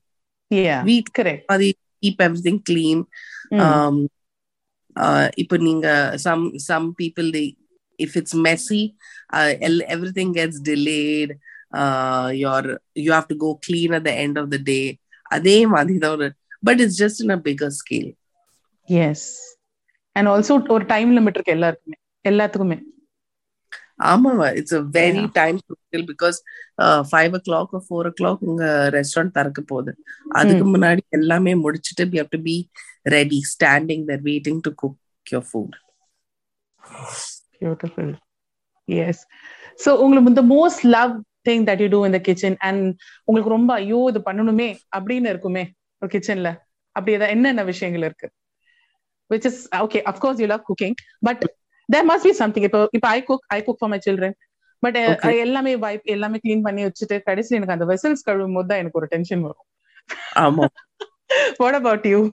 [0.52, 1.68] yeah வீட் கரெக்ட் அது
[2.04, 3.04] keep everything clean
[3.66, 3.96] um
[4.96, 5.88] uh இப்போ நீங்க
[6.24, 7.46] some some people they
[8.00, 8.82] if it's messy
[9.34, 11.32] uh, el- everything gets delayed
[11.74, 12.68] uh you're
[13.04, 14.86] you have to go clean at the end of the day
[15.32, 16.28] அதே மாதிரி தான் ஒரு
[16.64, 18.10] but it's just in a bigger scale
[18.90, 19.28] yes
[20.16, 22.78] and also ஒரு time limit இருக்கு எல்லாருக்குமே எல்லாத்துக்குமே
[24.12, 24.48] ஆமாவா?
[24.60, 25.34] It's a very Yeah.
[25.40, 26.38] time crucial because
[27.12, 28.64] five o'clock four o'clock உங்க
[28.96, 29.92] ரெஸ்டாரண்ட் திறக்க போகுது.
[30.40, 32.58] அதுக்கு முன்னாடி எல்லாமே முடிச்சிட்டு have to be
[33.16, 34.96] ready standing there waiting to cook
[35.34, 35.72] your food.
[37.62, 38.14] Beautiful
[38.88, 39.24] yes
[39.84, 41.14] so உங்களுக்கு the most love
[41.50, 42.84] thing that you do in the kitchen and
[43.28, 45.64] உங்களுக்கு ரொம்ப ஐயோ இது பண்ணணுமே அப்படின்னு இருக்குமே
[46.02, 46.50] ஒரு கிச்சன்ல
[46.96, 48.28] அப்படி ஏதாவது என்னென்ன விஷயங்கள் இருக்கு?
[49.30, 50.94] Which is okay of course you love cooking
[51.92, 52.64] there must be something.
[52.64, 54.34] இப்போ இப்போ I cook I cook for my children
[54.80, 54.96] but.
[55.38, 59.08] எல்லாமே வைப் எல்லாமே க்ளீன் பண்ணி வச்சுட்டு கடைசியில் எனக்கு அந்த வெசல்ஸ் கழுவும் போது தான் எனக்கு ஒரு
[59.08, 59.66] டென்ஷன் வரும்.
[60.36, 60.66] ஆமா.
[61.58, 62.30] What about you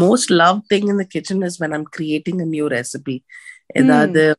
[0.00, 3.24] most loved thing in the kitchen is when I'm creating a new recipe.
[3.66, 4.36] ஏதாவது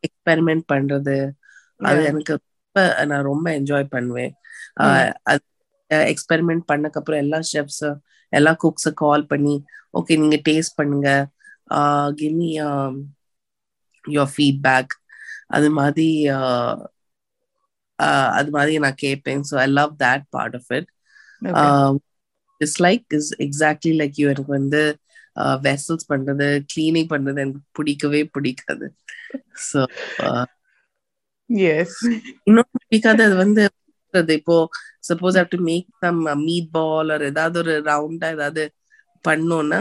[0.00, 1.30] எக்ஸ்பெரிமெண்ட் பண்றது.
[1.76, 2.38] அது எனக்கு
[2.72, 4.34] ரொம்ப நான் ரொம்ப என்ஜாய் பண்ணுவேன்.
[4.80, 5.42] ஆஹ் அது
[5.88, 11.28] எக்ஸ்பெரிமெண்ட் பண்ணக்கப்புறம் எல்லா ஷெஃப்ஸ் எல்லா குக்ஸை கால் பண்ணி ஓகே நீங்க டேஸ்ட் பண்ணுங்க.
[12.14, 12.50] கிவ் மீ
[14.04, 14.92] யோர் ஃபீட்பேக்
[15.48, 16.82] அது மாதிரி ஆஹ்
[17.98, 20.88] ஆஹ் அது மாதிரி நான் கேட்பேன் so I love that part of it
[22.60, 24.80] dislike is exactly like you எனக்கு வந்து
[25.64, 28.86] வெசல்ஸ் பண்றது கிளீனிங் பண்றது எனக்கு பிடிக்கவே பிடிக்காது.
[29.68, 29.80] ஸோ
[32.46, 33.62] இன்னொன்று பிடிக்காது அது வந்து
[34.34, 34.56] இப்போ
[35.08, 36.18] suppose have to make some
[36.70, 38.64] meatball ஒரு ஏதாவது ஒரு ரவுண்டா ஏதாவது
[39.24, 39.80] பண்ணோம்னா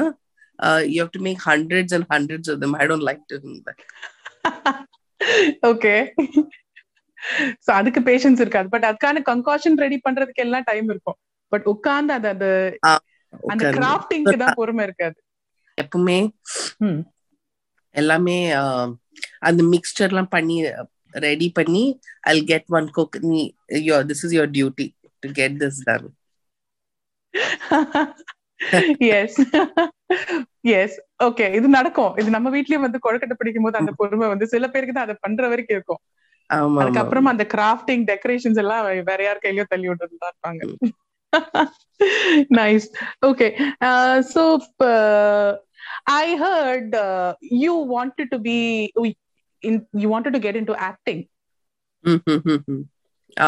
[0.94, 3.38] you have to make hundreds and hundreds of them I don't like to
[5.72, 5.94] okay
[7.66, 8.68] so அதுக்கு பேஷன்ஸ் இருக்காது.
[8.74, 11.18] பட் அதுக்கான கன்காஷன் ரெடி பண்றதுக்கு எல்லாம் டைம் இருக்கும்.
[11.52, 12.48] பட் உட்கார்ந்து அது அந்த
[13.52, 15.18] அந்த கிராஃப்டிங்க்கு தான் பொறுமை இருக்காது.
[15.78, 16.20] எப்பவுமே
[16.88, 17.02] ம்.
[17.96, 18.38] எல்லாமே
[19.48, 20.56] அந்த மிக்சர்லாம் பண்ணி
[21.26, 21.84] ரெடி பண்ணி
[22.32, 23.42] ஐ கெட் ஒன் குக் நீ
[23.90, 24.88] your this is your duty
[25.24, 26.08] to get this done
[29.10, 29.40] yes
[30.80, 30.96] yes
[31.28, 32.14] okay இது நடக்கும்.
[32.22, 35.44] இது நம்ம வீட்லயும் வந்து கொழுக்கட்டை பிடிக்கும் போது அந்த பொறுமை வந்து சில பேருக்கு தான் அதை பண்ற
[35.54, 36.02] வரைக்கும் இருக்கும்.
[36.84, 40.62] அதுக்கப்புறம் அந்த கிராஃப்டிங் டெக்கரேஷன்ஸ் எல்லாம் வேற யார் கையிலயோ தள்ளி விட்டுட்டு தான் இருப்பாங்க.
[42.60, 42.88] Nice
[43.30, 43.48] okay
[44.34, 44.44] so
[46.22, 46.96] I heard
[47.64, 48.58] you wanted to be
[50.04, 51.22] you wanted to get into acting.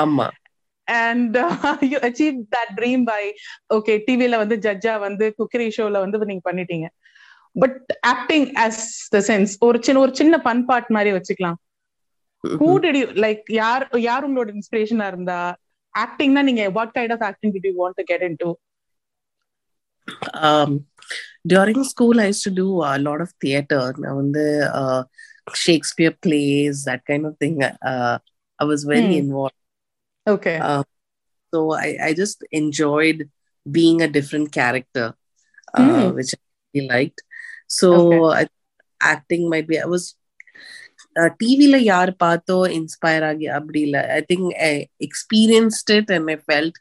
[0.01, 0.27] ஆமா.
[0.91, 3.31] And uh, you achieved that dream by
[3.73, 6.87] okay டிவில வந்து ஜட்ஜா வந்து குக்கரி ஷோல வந்து நீங்க பண்ணிட்டீங்க.
[7.53, 11.59] But acting as the sense ஒரு சின்ன ஒரு சின்ன பன் பார்ட் மாதிரி வச்சுக்கலாம்.
[12.43, 15.55] ஹூ டிட் யூ லைக் யார் யார் உங்களோட இன்ஸ்பிரேஷனா இருந்தா
[15.99, 18.49] ஆக்டிங்னா நீங்க what kind of acting did you want to get into
[21.43, 23.93] during school i used to do a lot of theater.
[23.97, 25.03] நான் வந்து uh,
[25.65, 27.55] shakespeare plays that kind of thing.
[27.63, 28.17] Uh,
[28.55, 28.81] i was
[30.26, 30.34] very Hmm.
[30.34, 30.54] involved okay
[31.52, 33.18] so I, I just enjoyed
[33.66, 35.06] being a different character
[35.78, 36.14] uh, Hmm.
[36.16, 36.40] which i
[36.74, 37.20] really liked
[37.78, 38.20] so Okay.
[38.40, 38.44] I,
[39.12, 40.04] acting might be i was
[41.20, 44.72] uh, டிவில யார் பார்த்தோ inspire ஆகி அப்படி இல்ல I think I
[45.06, 46.78] experienced it and I felt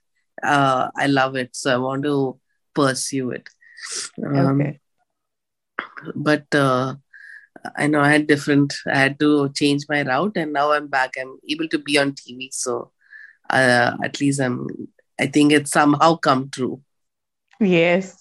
[1.04, 2.16] I love it so I want to
[2.76, 3.50] pursue it
[4.46, 4.70] okay
[6.28, 6.86] but uh,
[7.82, 8.70] I know I had different.
[8.96, 11.12] I had to change my route, and now I'm back.
[11.22, 12.74] I'm able to be on TV, so
[13.50, 14.58] uh, at least I'm.
[15.20, 16.76] I think it's somehow come true.
[17.90, 18.14] Yes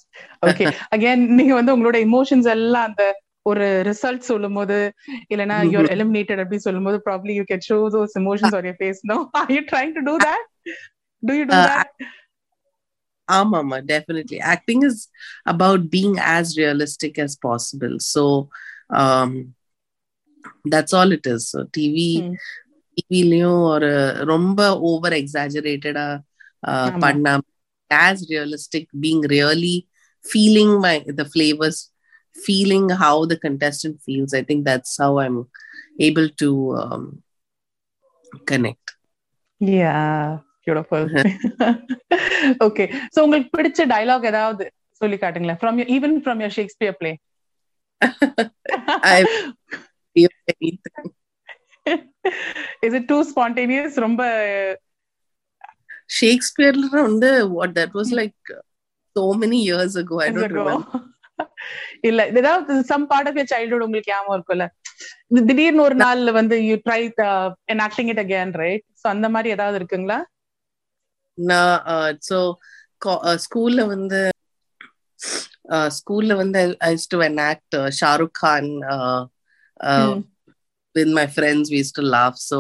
[0.49, 3.05] okay again நீங்க வந்து உங்களோட emotions எல்லாம் அந்த
[3.51, 4.77] ஒரு result சொல்லும் போது
[5.33, 5.94] இல்லனா your Mhm.
[5.94, 9.51] Eliminated அப்படி சொல்லும் போது probably you can show those emotions on your face no are
[9.57, 10.47] you trying to to that
[11.23, 11.92] to you to Uh, that
[13.29, 14.38] Ah, mama, definitely.
[14.55, 14.97] Acting is
[15.53, 17.94] about being as realistic as possible.
[18.07, 18.23] So
[19.01, 19.31] um,
[20.73, 21.42] that's all it is.
[21.53, 22.35] So TV, Hmm.
[22.99, 23.90] டிவிலையும் ஒரு
[24.25, 26.07] ரொம்ப over எக்ஸாஜரேட்டடா
[26.75, 26.99] ஆமா.
[26.99, 27.40] பண்ண
[27.90, 29.75] as realistic being really
[30.25, 31.79] feeling my the flavors
[32.37, 35.37] feeling how the contestant feels i think that's how i'm
[36.07, 36.49] able to
[36.83, 37.03] um,
[38.51, 38.87] connect
[39.61, 39.92] yeah
[40.66, 41.07] beautiful
[42.66, 44.64] okay so உங்களுக்கு பிடிச்ச dialogue ஏதாவது
[45.01, 47.12] சொல்லி காட்டுங்களேன் from even from your Shakespeare play
[49.11, 49.27] I-
[50.16, 51.07] Feel anything.
[52.86, 54.21] is it too spontaneous ரொம்ப
[56.19, 58.39] shakespeare வந்து what that was like
[59.15, 60.15] so many years ago.
[60.25, 60.63] I don't ago.
[60.63, 60.99] remember.
[62.08, 64.65] இல்ல ஏதாவது some part of your childhood உங்களுக்கு ஞாபகம் இருக்கும்ல?
[65.49, 67.02] திடீர்னு ஒரு நாள்ல வந்து you try
[67.88, 70.19] acting it again right so அந்த மாதிரி ஏதாவது இருக்குங்களா?
[71.38, 71.78] நான்
[72.30, 72.39] ஸோ
[73.45, 74.21] ஸ்கூல்ல வந்து
[75.97, 78.71] ஸ்கூல்ல வந்து I to enact uh, Shahrukh Khan.
[80.99, 82.59] with my friends we used to laugh so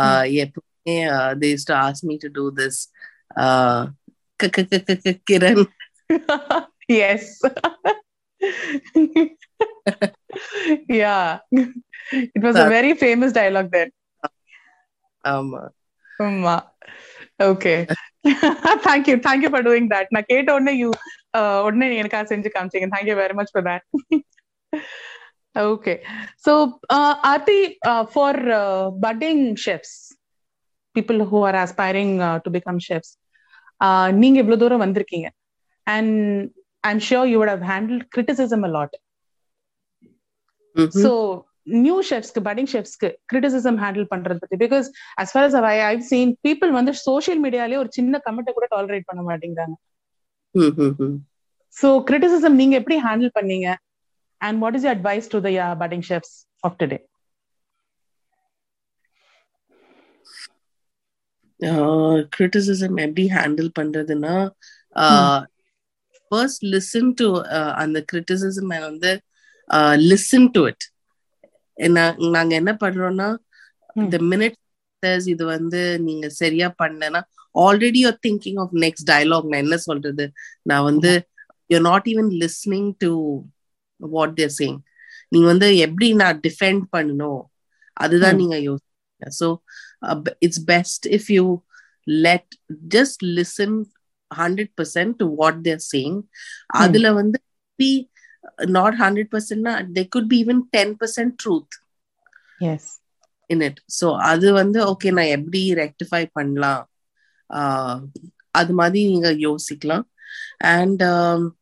[0.00, 2.76] uh, எப்பவுமே uh, they used to ask me to do this
[3.44, 3.80] uh,
[4.40, 5.58] K- k- k- k- k- Kiran.
[7.00, 7.22] yes.
[10.88, 11.38] yeah.
[12.36, 13.90] It was a That- very famous dialogue then.
[15.34, 15.62] ஆமா
[16.26, 16.56] Amma.
[17.48, 17.78] Okay.
[18.86, 19.16] thank you.
[19.26, 20.06] Thank you for doing that.
[20.16, 20.90] நான் கேட்ட உடனே you
[21.38, 22.88] uh, உடனே எனக்காக செஞ்சு காமிச்சீங்க.
[22.94, 23.82] Thank you very much for that.
[25.55, 26.03] okay.
[26.37, 30.15] So, uh, Aarti, uh, for uh, budding chefs,
[30.95, 33.11] people who are aspiring uh, to become chefs,
[33.81, 35.29] uh, நீங்க இவ்வளவு தூரம் வந்திருக்கீங்க
[35.87, 36.11] and
[36.83, 38.91] I'm sure you would have handled criticism a lot.
[40.75, 41.01] Mhm.
[41.05, 41.13] So
[41.85, 44.87] new ஷெஃப்ஸ்க்கு budding ஷெஃப்ஸ்க்கு criticism handle பண்றது பத்தி because
[45.21, 49.05] as far as I I've seen people வந்து social மீடியாலே ஒரு சின்ன கமெண்ட்டை கூட டாலரேட்
[49.09, 49.75] பண்ண மாட்டேங்கிறாங்க.
[51.77, 53.67] ஸோ கிரிட்டிசிசம் நீங்க எப்படி ஹேண்டில் பண்ணீங்க
[54.41, 55.51] and what is advice to the
[55.83, 56.99] budding chefs of today
[62.35, 64.35] criticism எப்படி ஹேண்டில் பண்றதுன்னா
[66.31, 67.27] ஃபர்ஸ்ட் லிசன் டு
[67.81, 69.11] அந்த கிரிட்டிசிசம் வந்து
[70.09, 70.85] லிசன் டு இட்
[72.35, 73.29] நாங்க என்ன பண்றோம்னா.
[74.01, 74.57] இந்த மினிட்
[75.33, 77.19] இது வந்து நீங்க சரியா பண்ணனா
[77.55, 80.25] already you're thinking of next dialogue நான் என்ன சொல்றது?
[80.69, 81.11] நான் வந்து
[81.69, 83.11] you're not even listening to
[84.09, 84.79] what they're saying
[85.27, 87.41] நீங்க வந்து எப்படி நான் டிஃபெண்ட் பண்ணணும்
[87.93, 88.35] அதுதான்.
[88.35, 89.27] நீங்க யோசிங்க.
[89.39, 89.57] So
[90.39, 91.63] it's best if you
[92.05, 92.43] let
[92.89, 93.85] just listen
[94.35, 96.29] 100% to what they're saying.
[96.65, 97.43] அதுல வந்து
[97.83, 98.09] be
[98.57, 101.67] not 100% na, there could be even 10% truth
[102.57, 103.01] yes
[103.47, 103.77] in it.
[103.85, 106.89] So அது வந்து ஓகே நான் எப்படி ரெக்டிஃபை பண்ணலாம்?
[107.53, 108.03] ஆஹ்
[108.51, 110.03] அது மாதிரி நீங்க யோசிக்கலாம்.
[110.57, 111.55] And um,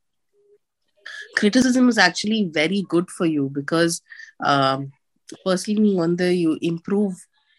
[1.39, 4.01] criticism is actually very good for you because
[4.43, 4.91] um,
[5.43, 7.15] firstly wonder you improve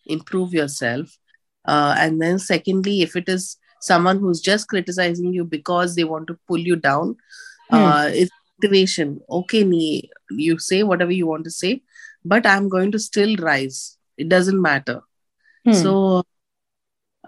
[0.06, 1.16] improve yourself
[1.66, 6.26] uh, and then secondly if it is someone who's just criticizing you because they want
[6.26, 7.16] to pull you down
[7.70, 7.76] hmm.
[7.76, 11.80] uh, it's motivation okay me you say whatever you want to say
[12.24, 15.00] but i'm going to still rise it doesn't matter
[15.64, 15.72] hmm.
[15.72, 15.94] so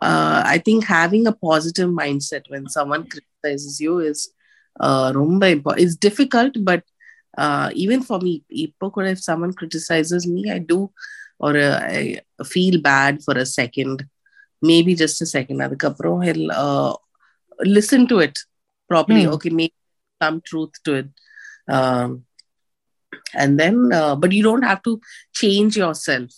[0.02, 4.30] uh, i think having a positive mindset when someone criticizes you is
[5.19, 6.81] ரொம்ப important it's difficult but
[7.43, 8.33] uh, even for me
[8.65, 10.79] இப்போ கூட if someone criticizes me i do
[11.45, 12.03] or uh, i
[12.53, 13.97] feel bad for a second
[14.61, 16.93] maybe just a second அதுக்கப்புறம் he'll uh,
[17.77, 18.37] listen to it
[18.91, 19.33] properly Hmm.
[19.35, 19.77] okay maybe
[20.23, 21.09] some truth to it
[21.75, 22.09] um,
[23.41, 24.93] and then uh, but you don't have to
[25.41, 26.31] change yourself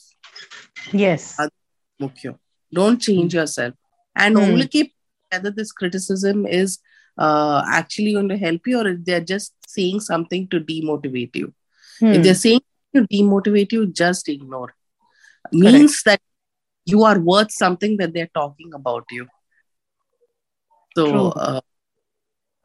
[1.12, 1.30] yes
[2.04, 2.38] முக்கியம்
[2.72, 3.74] don't change yourself
[4.16, 4.44] and Hmm.
[4.44, 4.82] உங்களுக்கே
[5.32, 6.70] whether this criticism is
[7.19, 11.53] uh, actually going to help you or if they're just saying something to demotivate you.
[12.01, 12.13] Hmm.
[12.13, 12.61] If they're saying
[12.95, 14.75] to demotivate you, just ignore.
[15.51, 15.53] Correct.
[15.53, 16.21] Means that
[16.85, 19.27] you are worth something that they're talking about you.
[20.97, 21.61] So, uh,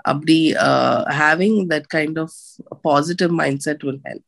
[0.06, 2.32] Abdi, uh, having that kind of
[2.84, 4.24] positive mindset will help.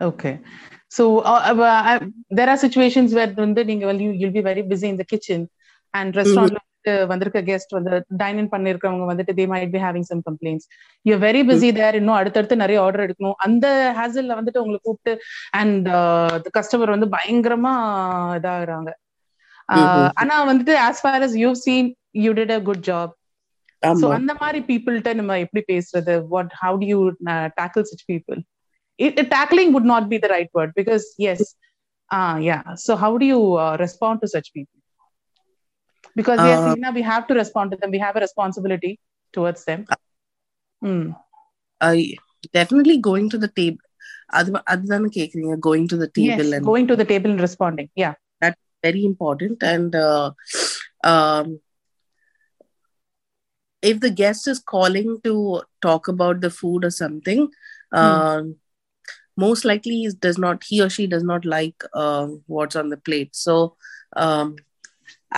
[0.00, 0.40] Okay.
[0.88, 5.48] So, uh, I, there are situations where, you, you'll be very busy in the kitchen
[5.94, 6.18] and hmm.
[6.18, 6.56] restaurant mm-hmm.
[7.10, 10.64] வந்திருக்க guest வந்து time in பண்ணிருக்கவங்க வந்துட்டு they might be having some complaints
[11.04, 13.66] you're very busy there இன்னும் அடுத்தடுத்து நிறைய order எடுக்கணும் அந்த
[13.98, 15.14] ஹேசல்ல வந்துட்டு உங்களை கூப்பிட்டு
[15.50, 15.88] அண்ட்
[16.58, 17.74] கஸ்டமர் வந்து பயங்கரமா
[18.40, 18.92] இதாகுறாங்க
[19.68, 20.10] Uh, Mhm.
[20.20, 21.84] ஆனா வந்துட்டு as far as you've seen
[22.24, 23.08] you did a good job
[23.82, 24.10] so ஆமா.
[24.18, 27.00] அந்த மாதிரி பீப்புள்கிட்ட நம்ம எப்படி பேசுறது what how do you
[27.32, 28.38] uh, tackle such people
[28.98, 31.40] it, it- tackling would not be the right word because yes
[32.10, 33.40] uh yeah so how do you
[36.15, 38.93] because yes Uh, Hina, we have to respond to them we have a responsibility
[39.33, 39.85] towards them
[40.83, 41.15] mm.
[41.81, 42.15] I
[42.53, 43.85] definitely going to the table
[44.39, 47.89] அது அதுதானே கேக்குறீங்க going to the yes table and going to the table and responding
[48.03, 48.13] yeah
[48.83, 50.31] very important and uh,
[51.03, 51.59] um,
[53.81, 57.41] if the guest is calling to talk about the food or something
[57.91, 58.55] um,
[59.37, 62.97] most likely he does not he or she does not like uh, what's on the
[62.97, 63.75] plate so
[64.15, 64.55] um,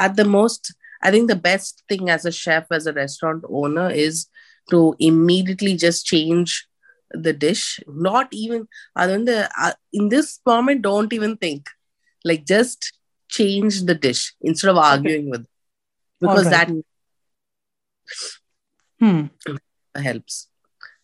[0.06, 3.90] at the most i think the best thing as a chef as a restaurant owner
[3.90, 4.26] is
[4.70, 6.66] to immediately just change
[7.26, 11.68] the dish not even other than the uh, in this moment don't even think
[12.24, 12.92] like just
[13.28, 15.30] change the dish instead of arguing okay.
[15.30, 15.50] with them.
[16.20, 16.68] because that
[19.00, 19.22] hmm.
[20.08, 20.48] helps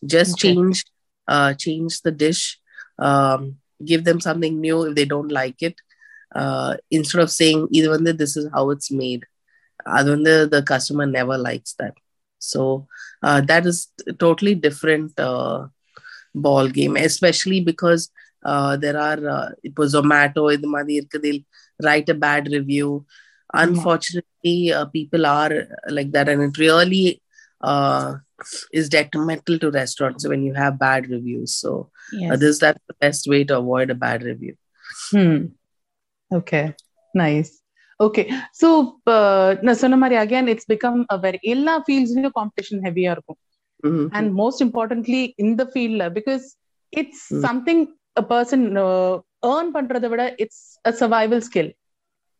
[0.04, 0.54] just okay.
[0.54, 0.84] change
[1.28, 2.60] uh change the dish
[2.98, 5.76] um give them something new if they don't like it
[6.35, 9.25] uh instead of saying either one this is how it's made
[9.85, 11.93] other than the, the customer never likes that
[12.37, 12.87] so
[13.23, 13.77] uh, that is
[14.17, 15.67] totally different uh,
[16.33, 18.09] ball game especially because
[18.45, 21.45] uh, there are uh, it was zomato இது மாதிரி இருக்கு, they'll
[21.85, 22.89] write a bad review
[23.63, 25.53] unfortunately uh, people are
[25.97, 27.21] like that and it really
[27.69, 28.15] uh,
[28.71, 31.51] is detrimental to restaurants when you have bad reviews.
[31.55, 31.71] So
[32.11, 32.31] Yes.
[32.31, 34.55] uh, this that's the best way to avoid a bad review.
[35.11, 35.39] Hmm.
[36.33, 36.65] Okay.
[37.13, 37.51] Nice.
[37.99, 38.25] Okay.
[38.61, 38.67] So
[39.15, 43.39] uh, நான் சொன்ன மாதிரி again it's become a very எல்லா ஃபீல்ட்ஸ்லயும் competition ஹெவியா இருக்கும்
[43.83, 44.05] Mhm.
[44.17, 46.45] and most importantly in the field because
[46.93, 47.41] it's Mm.
[47.45, 47.79] something
[48.21, 49.13] a person uh,
[49.51, 50.59] earn பண்றதை விட it's
[50.89, 51.69] a survival skill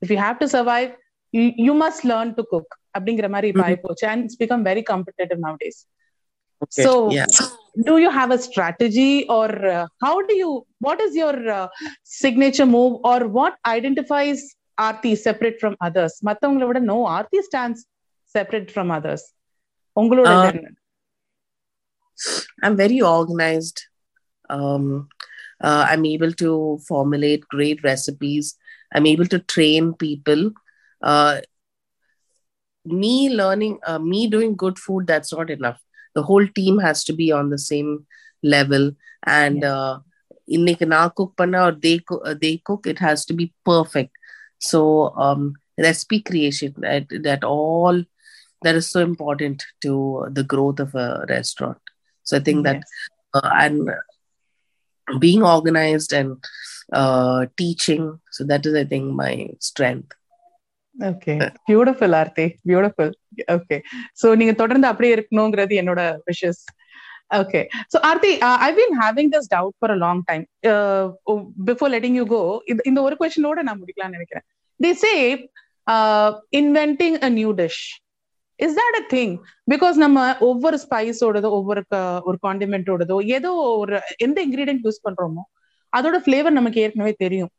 [0.02, 0.90] if you have to survive
[1.34, 3.68] you, you must learn to cook அப்படிங்கிற மாதிரி இப்ப Mhm.
[3.70, 5.78] ஆயிப்போச்சு and it's become very competitive nowadays
[6.64, 6.84] Okay.
[6.86, 7.26] so yeah.
[7.88, 11.68] do you have a strategy or uh, how do you what is your uh,
[12.04, 14.42] signature move or what identifies
[14.88, 17.80] aarti separate from others மத்தவங்கள விட no aarti stands
[18.36, 19.24] separate from others
[20.02, 20.76] உங்களோட Uh, இது என்ன?
[22.64, 23.78] I'm very organized.
[24.56, 25.10] Um,
[25.68, 28.46] uh, I'm able to formulate great recipes.
[28.94, 30.42] I'm able to train people.
[31.02, 31.36] Uh,
[32.86, 35.80] me learning, uh, me doing good food, that's not enough.
[36.16, 38.06] The whole team has to be on the same
[38.44, 38.92] level.
[39.24, 40.00] And uh,
[40.46, 44.14] இன்னைக்கு நான் cook பண்ண or they cook, uh, they cook, it has to be perfect.
[44.58, 44.80] So
[45.16, 48.04] um, recipe creation, that, that all
[48.62, 49.92] that is so important to
[50.32, 51.78] the growth of a restaurant.
[52.24, 52.90] So I think that Yes.
[53.34, 53.90] uh, and
[55.20, 56.38] being organized and
[56.94, 58.20] uh, teaching.
[58.32, 60.12] So that is, I think, my strength.
[61.10, 61.34] Okay
[61.68, 63.12] beautiful Aarthi beautiful
[63.57, 63.77] Okay
[64.23, 66.63] so நீங்க தொடர்ந்து அப்படியே இருக்கணுங்கிறது என்னோட wishes
[67.37, 67.61] okay
[67.93, 70.45] so Aarthi I been having this doubt for a long time
[71.71, 74.47] before letting you go இந்த ஒரு கொஸ்டினோட நான் முடிக்கலாம்னு நினைக்கிறேன்.
[75.05, 75.13] Say
[76.61, 77.83] inventing a new dish
[78.57, 79.35] is that a thing
[79.71, 81.85] because நம்ம ஒவ்வொரு ஸ்பைஸோடதோ ஒவ்வொரு
[82.23, 85.45] ஒரு காண்டிமெண்டோடதோ ஏதோ ஒரு எந்த இன்கிரீடியன்ட் யூஸ் பண்றோமோ
[85.97, 87.53] அதோட ஃபிளேவர் நமக்கு ஏற்கனவே தெரியும்.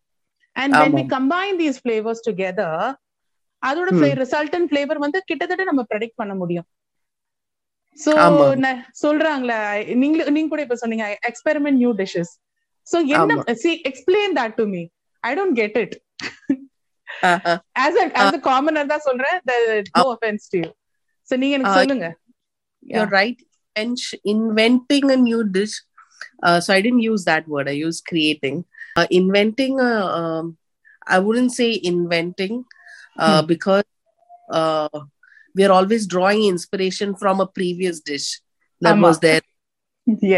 [0.56, 1.10] அண்ட் when we ஆமாம்.
[1.16, 2.72] combine these flavors together
[3.70, 3.90] அதோட.
[4.22, 6.68] ரிசல்டன் ஃபிளேவர் வந்து கிட்டத்தட்ட நம்ம ப்ரெடிக்ட் பண்ண முடியும்
[8.00, 8.12] சோ.
[9.04, 9.60] சொல்றாங்களே
[9.96, 12.34] நீங்க நீங்க கூட இப்ப சொன்னீங்க எக்ஸ்பெரிமெண்ட் நியூ டிஷஸ்
[12.88, 13.36] சோ என்ன.
[13.64, 14.84] See explain that to me
[15.24, 15.96] I don't get it.
[17.84, 19.38] As as a commoner தான் சொல்றேன்
[19.98, 20.70] no offence to you
[21.30, 22.10] so நீங்க எனக்கு சொல்லுங்க
[22.84, 23.38] You're right.
[23.76, 25.76] Inch- inventing a new dish.
[26.44, 27.68] Uh, so I didn't use that word.
[27.68, 28.58] I used creating.
[28.96, 29.74] Uh, inventing.
[29.80, 30.46] Uh, um,
[31.08, 32.54] I wouldn't say inventing
[33.17, 33.89] uh, because
[34.51, 34.99] uh,
[35.55, 38.29] we are always drawing inspiration from a previous dish
[38.83, 39.09] that ஆமா.
[39.09, 39.45] was there.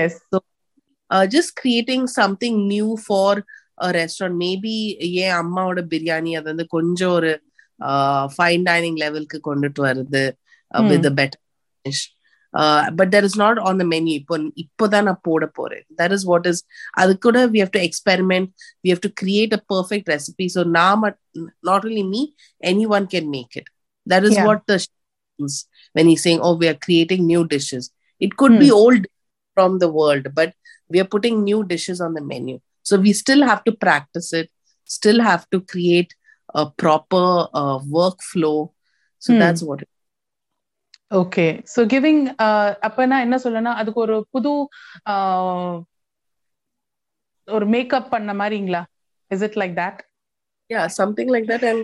[0.05, 0.19] Yes
[1.11, 3.31] uh, just creating something new for
[3.79, 4.75] a restaurant maybe
[5.25, 7.33] ஏன் அம்மாவோட பிரியாணி அது வந்து கொஞ்சம் ஒரு
[8.37, 10.25] fine dining லெவலுக்கு கொண்டுட்டு வருது
[10.71, 10.89] Hmm.
[10.91, 11.41] With better
[12.99, 16.47] But that is not on the menu இப்போ இப்போதான் நான் போட போறேன் தட் இஸ் வாட்
[16.51, 16.61] இஸ்
[17.03, 18.49] அது கூட we have to experiment
[18.85, 21.05] we have to create a perfect recipe so நான்
[21.71, 22.23] not only me
[22.97, 23.71] anyone can make it
[24.07, 24.49] that is Yeah.
[24.51, 24.77] What the
[25.97, 27.85] when he's saying oh we are creating new dishes
[28.21, 29.05] it could be old
[29.57, 30.51] from the world but
[30.91, 34.49] we are putting new dishes on the menu so we still have to practice it
[34.91, 36.13] still have to create
[36.55, 37.25] a proper
[37.61, 38.55] uh, workflow
[39.23, 39.41] so Hmm.
[39.43, 39.91] that's what it
[41.21, 42.23] okay so giving
[42.87, 44.53] அப்ப நான் என்ன சொல்லனா அதுக்கு ஒரு புது
[45.13, 45.73] uh,
[47.49, 48.83] ஒரு makeup பண்ண மாதிரிங்களா
[49.31, 50.01] is it like that
[50.71, 51.81] yeah something like that and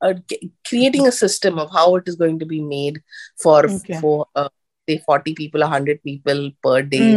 [0.00, 2.96] uh, c- creating a system of how it is going to be made
[3.44, 3.98] for Okay.
[4.02, 4.48] for uh,
[4.88, 7.08] say 40 people 100 people per day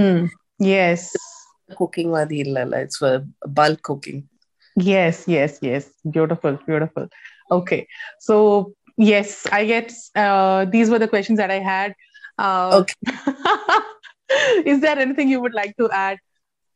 [0.79, 1.07] yes
[1.79, 3.13] cooking madi illala it's for
[3.59, 4.19] bulk cooking
[4.75, 5.83] Yes, yes, yes.
[6.15, 7.03] Beautiful, beautiful.
[7.51, 7.79] Okay.
[8.27, 8.35] So,
[8.98, 11.94] yes i get uh, these were the questions that i had.
[12.38, 12.94] Uh, okay.
[14.64, 16.18] is there anything you would like to add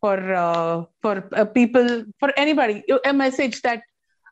[0.01, 3.83] for uh, for uh, people for anybody a message that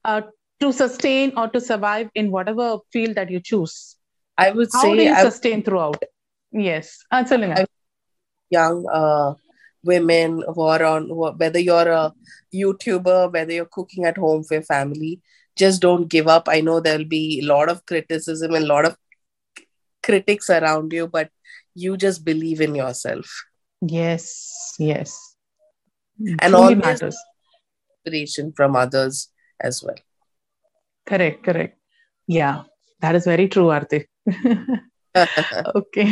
[0.04, 0.22] uh,
[0.58, 3.96] to sustain or to survive in whatever field that you choose?
[4.36, 5.64] I would how say how do you I sustain would...
[5.66, 6.02] throughout?
[6.50, 7.54] Yes uh, answering
[8.50, 9.34] young uh,
[9.84, 12.12] women who are on whether you're a
[12.52, 15.20] youtuber whether you're cooking at home for your family
[15.59, 18.85] just don't give up i know there'll be a lot of criticism and a lot
[18.89, 18.95] of
[20.03, 21.29] critics around you but
[21.83, 23.27] you just believe in yourself
[23.81, 24.23] Yes,
[24.89, 25.09] yes.
[26.19, 27.17] And Truly always- matters.
[28.05, 29.15] inspiration from others
[29.69, 29.99] as well
[31.09, 31.73] Correct, correct.
[32.27, 32.55] Yeah,
[33.03, 33.99] that is very true, Arti.
[35.79, 36.07] okay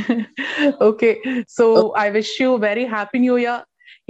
[0.89, 1.13] okay
[1.57, 1.65] so
[2.03, 3.59] i wish you very happy new year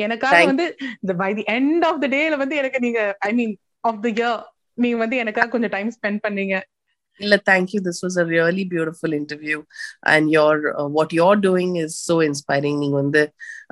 [0.04, 0.66] எனக்காக Thank- வந்து
[1.04, 3.54] இந்த by the end of the டேல வந்து எனக்கு நீங்க I mean
[3.90, 4.38] of the year
[4.78, 6.56] நீங்க வந்து எனக்காக கொஞ்சம் டைம் ஸ்பெண்ட் பண்ணீங்க
[7.20, 9.58] Illa, thank you this was a really beautiful interview
[10.12, 13.22] and your uh, what you're doing is so inspiring நீங்க வந்து,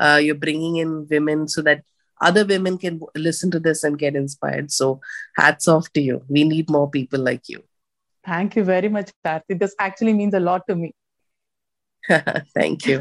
[0.01, 1.80] uh, you're bringing in women so that
[2.22, 4.88] other women can w- listen to this and get inspired so
[5.39, 7.62] hats off to you we need more people like you
[8.26, 10.89] thank you very much Aarthi this actually means a lot to me
[12.59, 12.97] thank you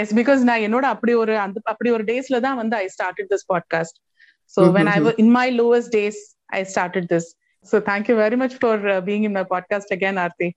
[0.00, 3.46] yes because நான் என்னோட அப்படி ஒரு அந்த அப்படி ஒரு டேஸ்ல தான் வந்து I started this
[3.52, 3.98] podcast
[4.54, 7.29] so when I in my lowest days I started this
[7.71, 10.49] so thank you very much for being in my podcast again Aarthi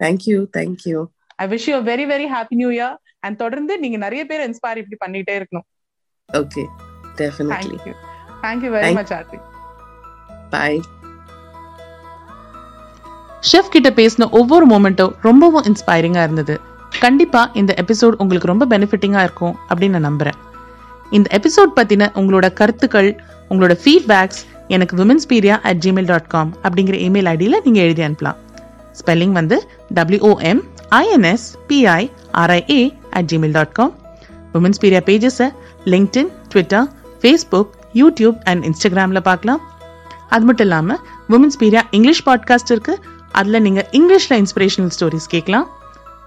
[0.00, 1.00] thank you thank you
[1.36, 4.98] I wish you very very happy new year and தொடர்ந்து நீங்க நிறைய பேர் inspire இப்படி
[5.04, 5.66] பண்ணிட்டே இருக்கணும்.
[6.28, 6.62] Okay
[7.16, 7.94] definitely thank you
[8.42, 9.38] thank you very Thank- much Aarthi
[10.50, 10.80] bye
[13.52, 16.60] chef கிட்ட பேசின ஒவ்வொரு மூமெண்ட்டும் ரொம்பவும் இன்ஸ்பைரிங்கா இருந்தது.
[17.00, 20.38] கண்டிப்பா இந்த எபிசோட் உங்களுக்கு ரொம்ப பெனிஃபிட்டிங்கா இருக்கும் அப்படின்னு நான் நம்புறேன்.
[21.10, 23.08] இந்த எபிசோட் பத்தின உங்களோட கருத்துக்கள்
[23.50, 24.96] உங்களோட ஃபீட்பேக்ஸ் எனக்கு
[25.28, 28.36] Wominspiria at Gmail dot com அப்படிங்கிற இமெயில் ஐடியில் நீங்கள் எழுதி அனுப்பலாம்.
[29.00, 33.98] ஸ்பெல்லிங் வந்து W O M I N S P I R I A at Gmail dot com
[34.80, 35.48] Wominspiria பேஜஸை
[35.84, 36.88] LinkedIn Twitter
[37.20, 39.60] Facebook YouTube and இன்ஸ்டாகிராமில் பார்க்கலாம்.
[40.28, 42.98] அது மட்டும் இல்லாமல் உமன்ஸ் பீரியா இங்கிலீஷ் பாட்காஸ்ட் இருக்கு.
[43.32, 45.68] அதில் நீங்கள் இங்கிலீஷில் இன்ஸ்பிரேஷனல் ஸ்டோரிஸ் கேட்கலாம்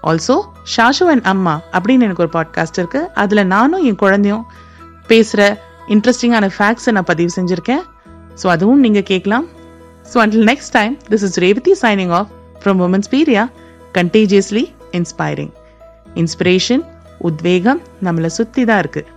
[0.02, 0.42] ஆல்சோ
[0.76, 3.08] ஷாஷு அண்ட் அம்மா அப்படின்னு எனக்கு ஒரு பாட்காஸ்ட் இருக்கு.
[3.14, 4.46] அதில் நானும் என் குழந்தையும்
[5.06, 7.82] பேசுகிற இன்ட்ரெஸ்டிங்கான ஃபேக்ட்ஸை நான் பதிவு செஞ்சுருக்கேன்.
[8.42, 9.46] ஸோ அதுவும் நீங்கள் கேட்கலாம்.
[10.12, 12.30] So until next time this is Revathi signing off
[12.62, 12.80] from
[13.14, 13.44] Wominspiria
[13.98, 15.52] contagiously inspiring
[16.14, 16.84] inspiration
[17.28, 19.08] உத்வேகம் நம்மளை சுற்றி தான் இருக்குது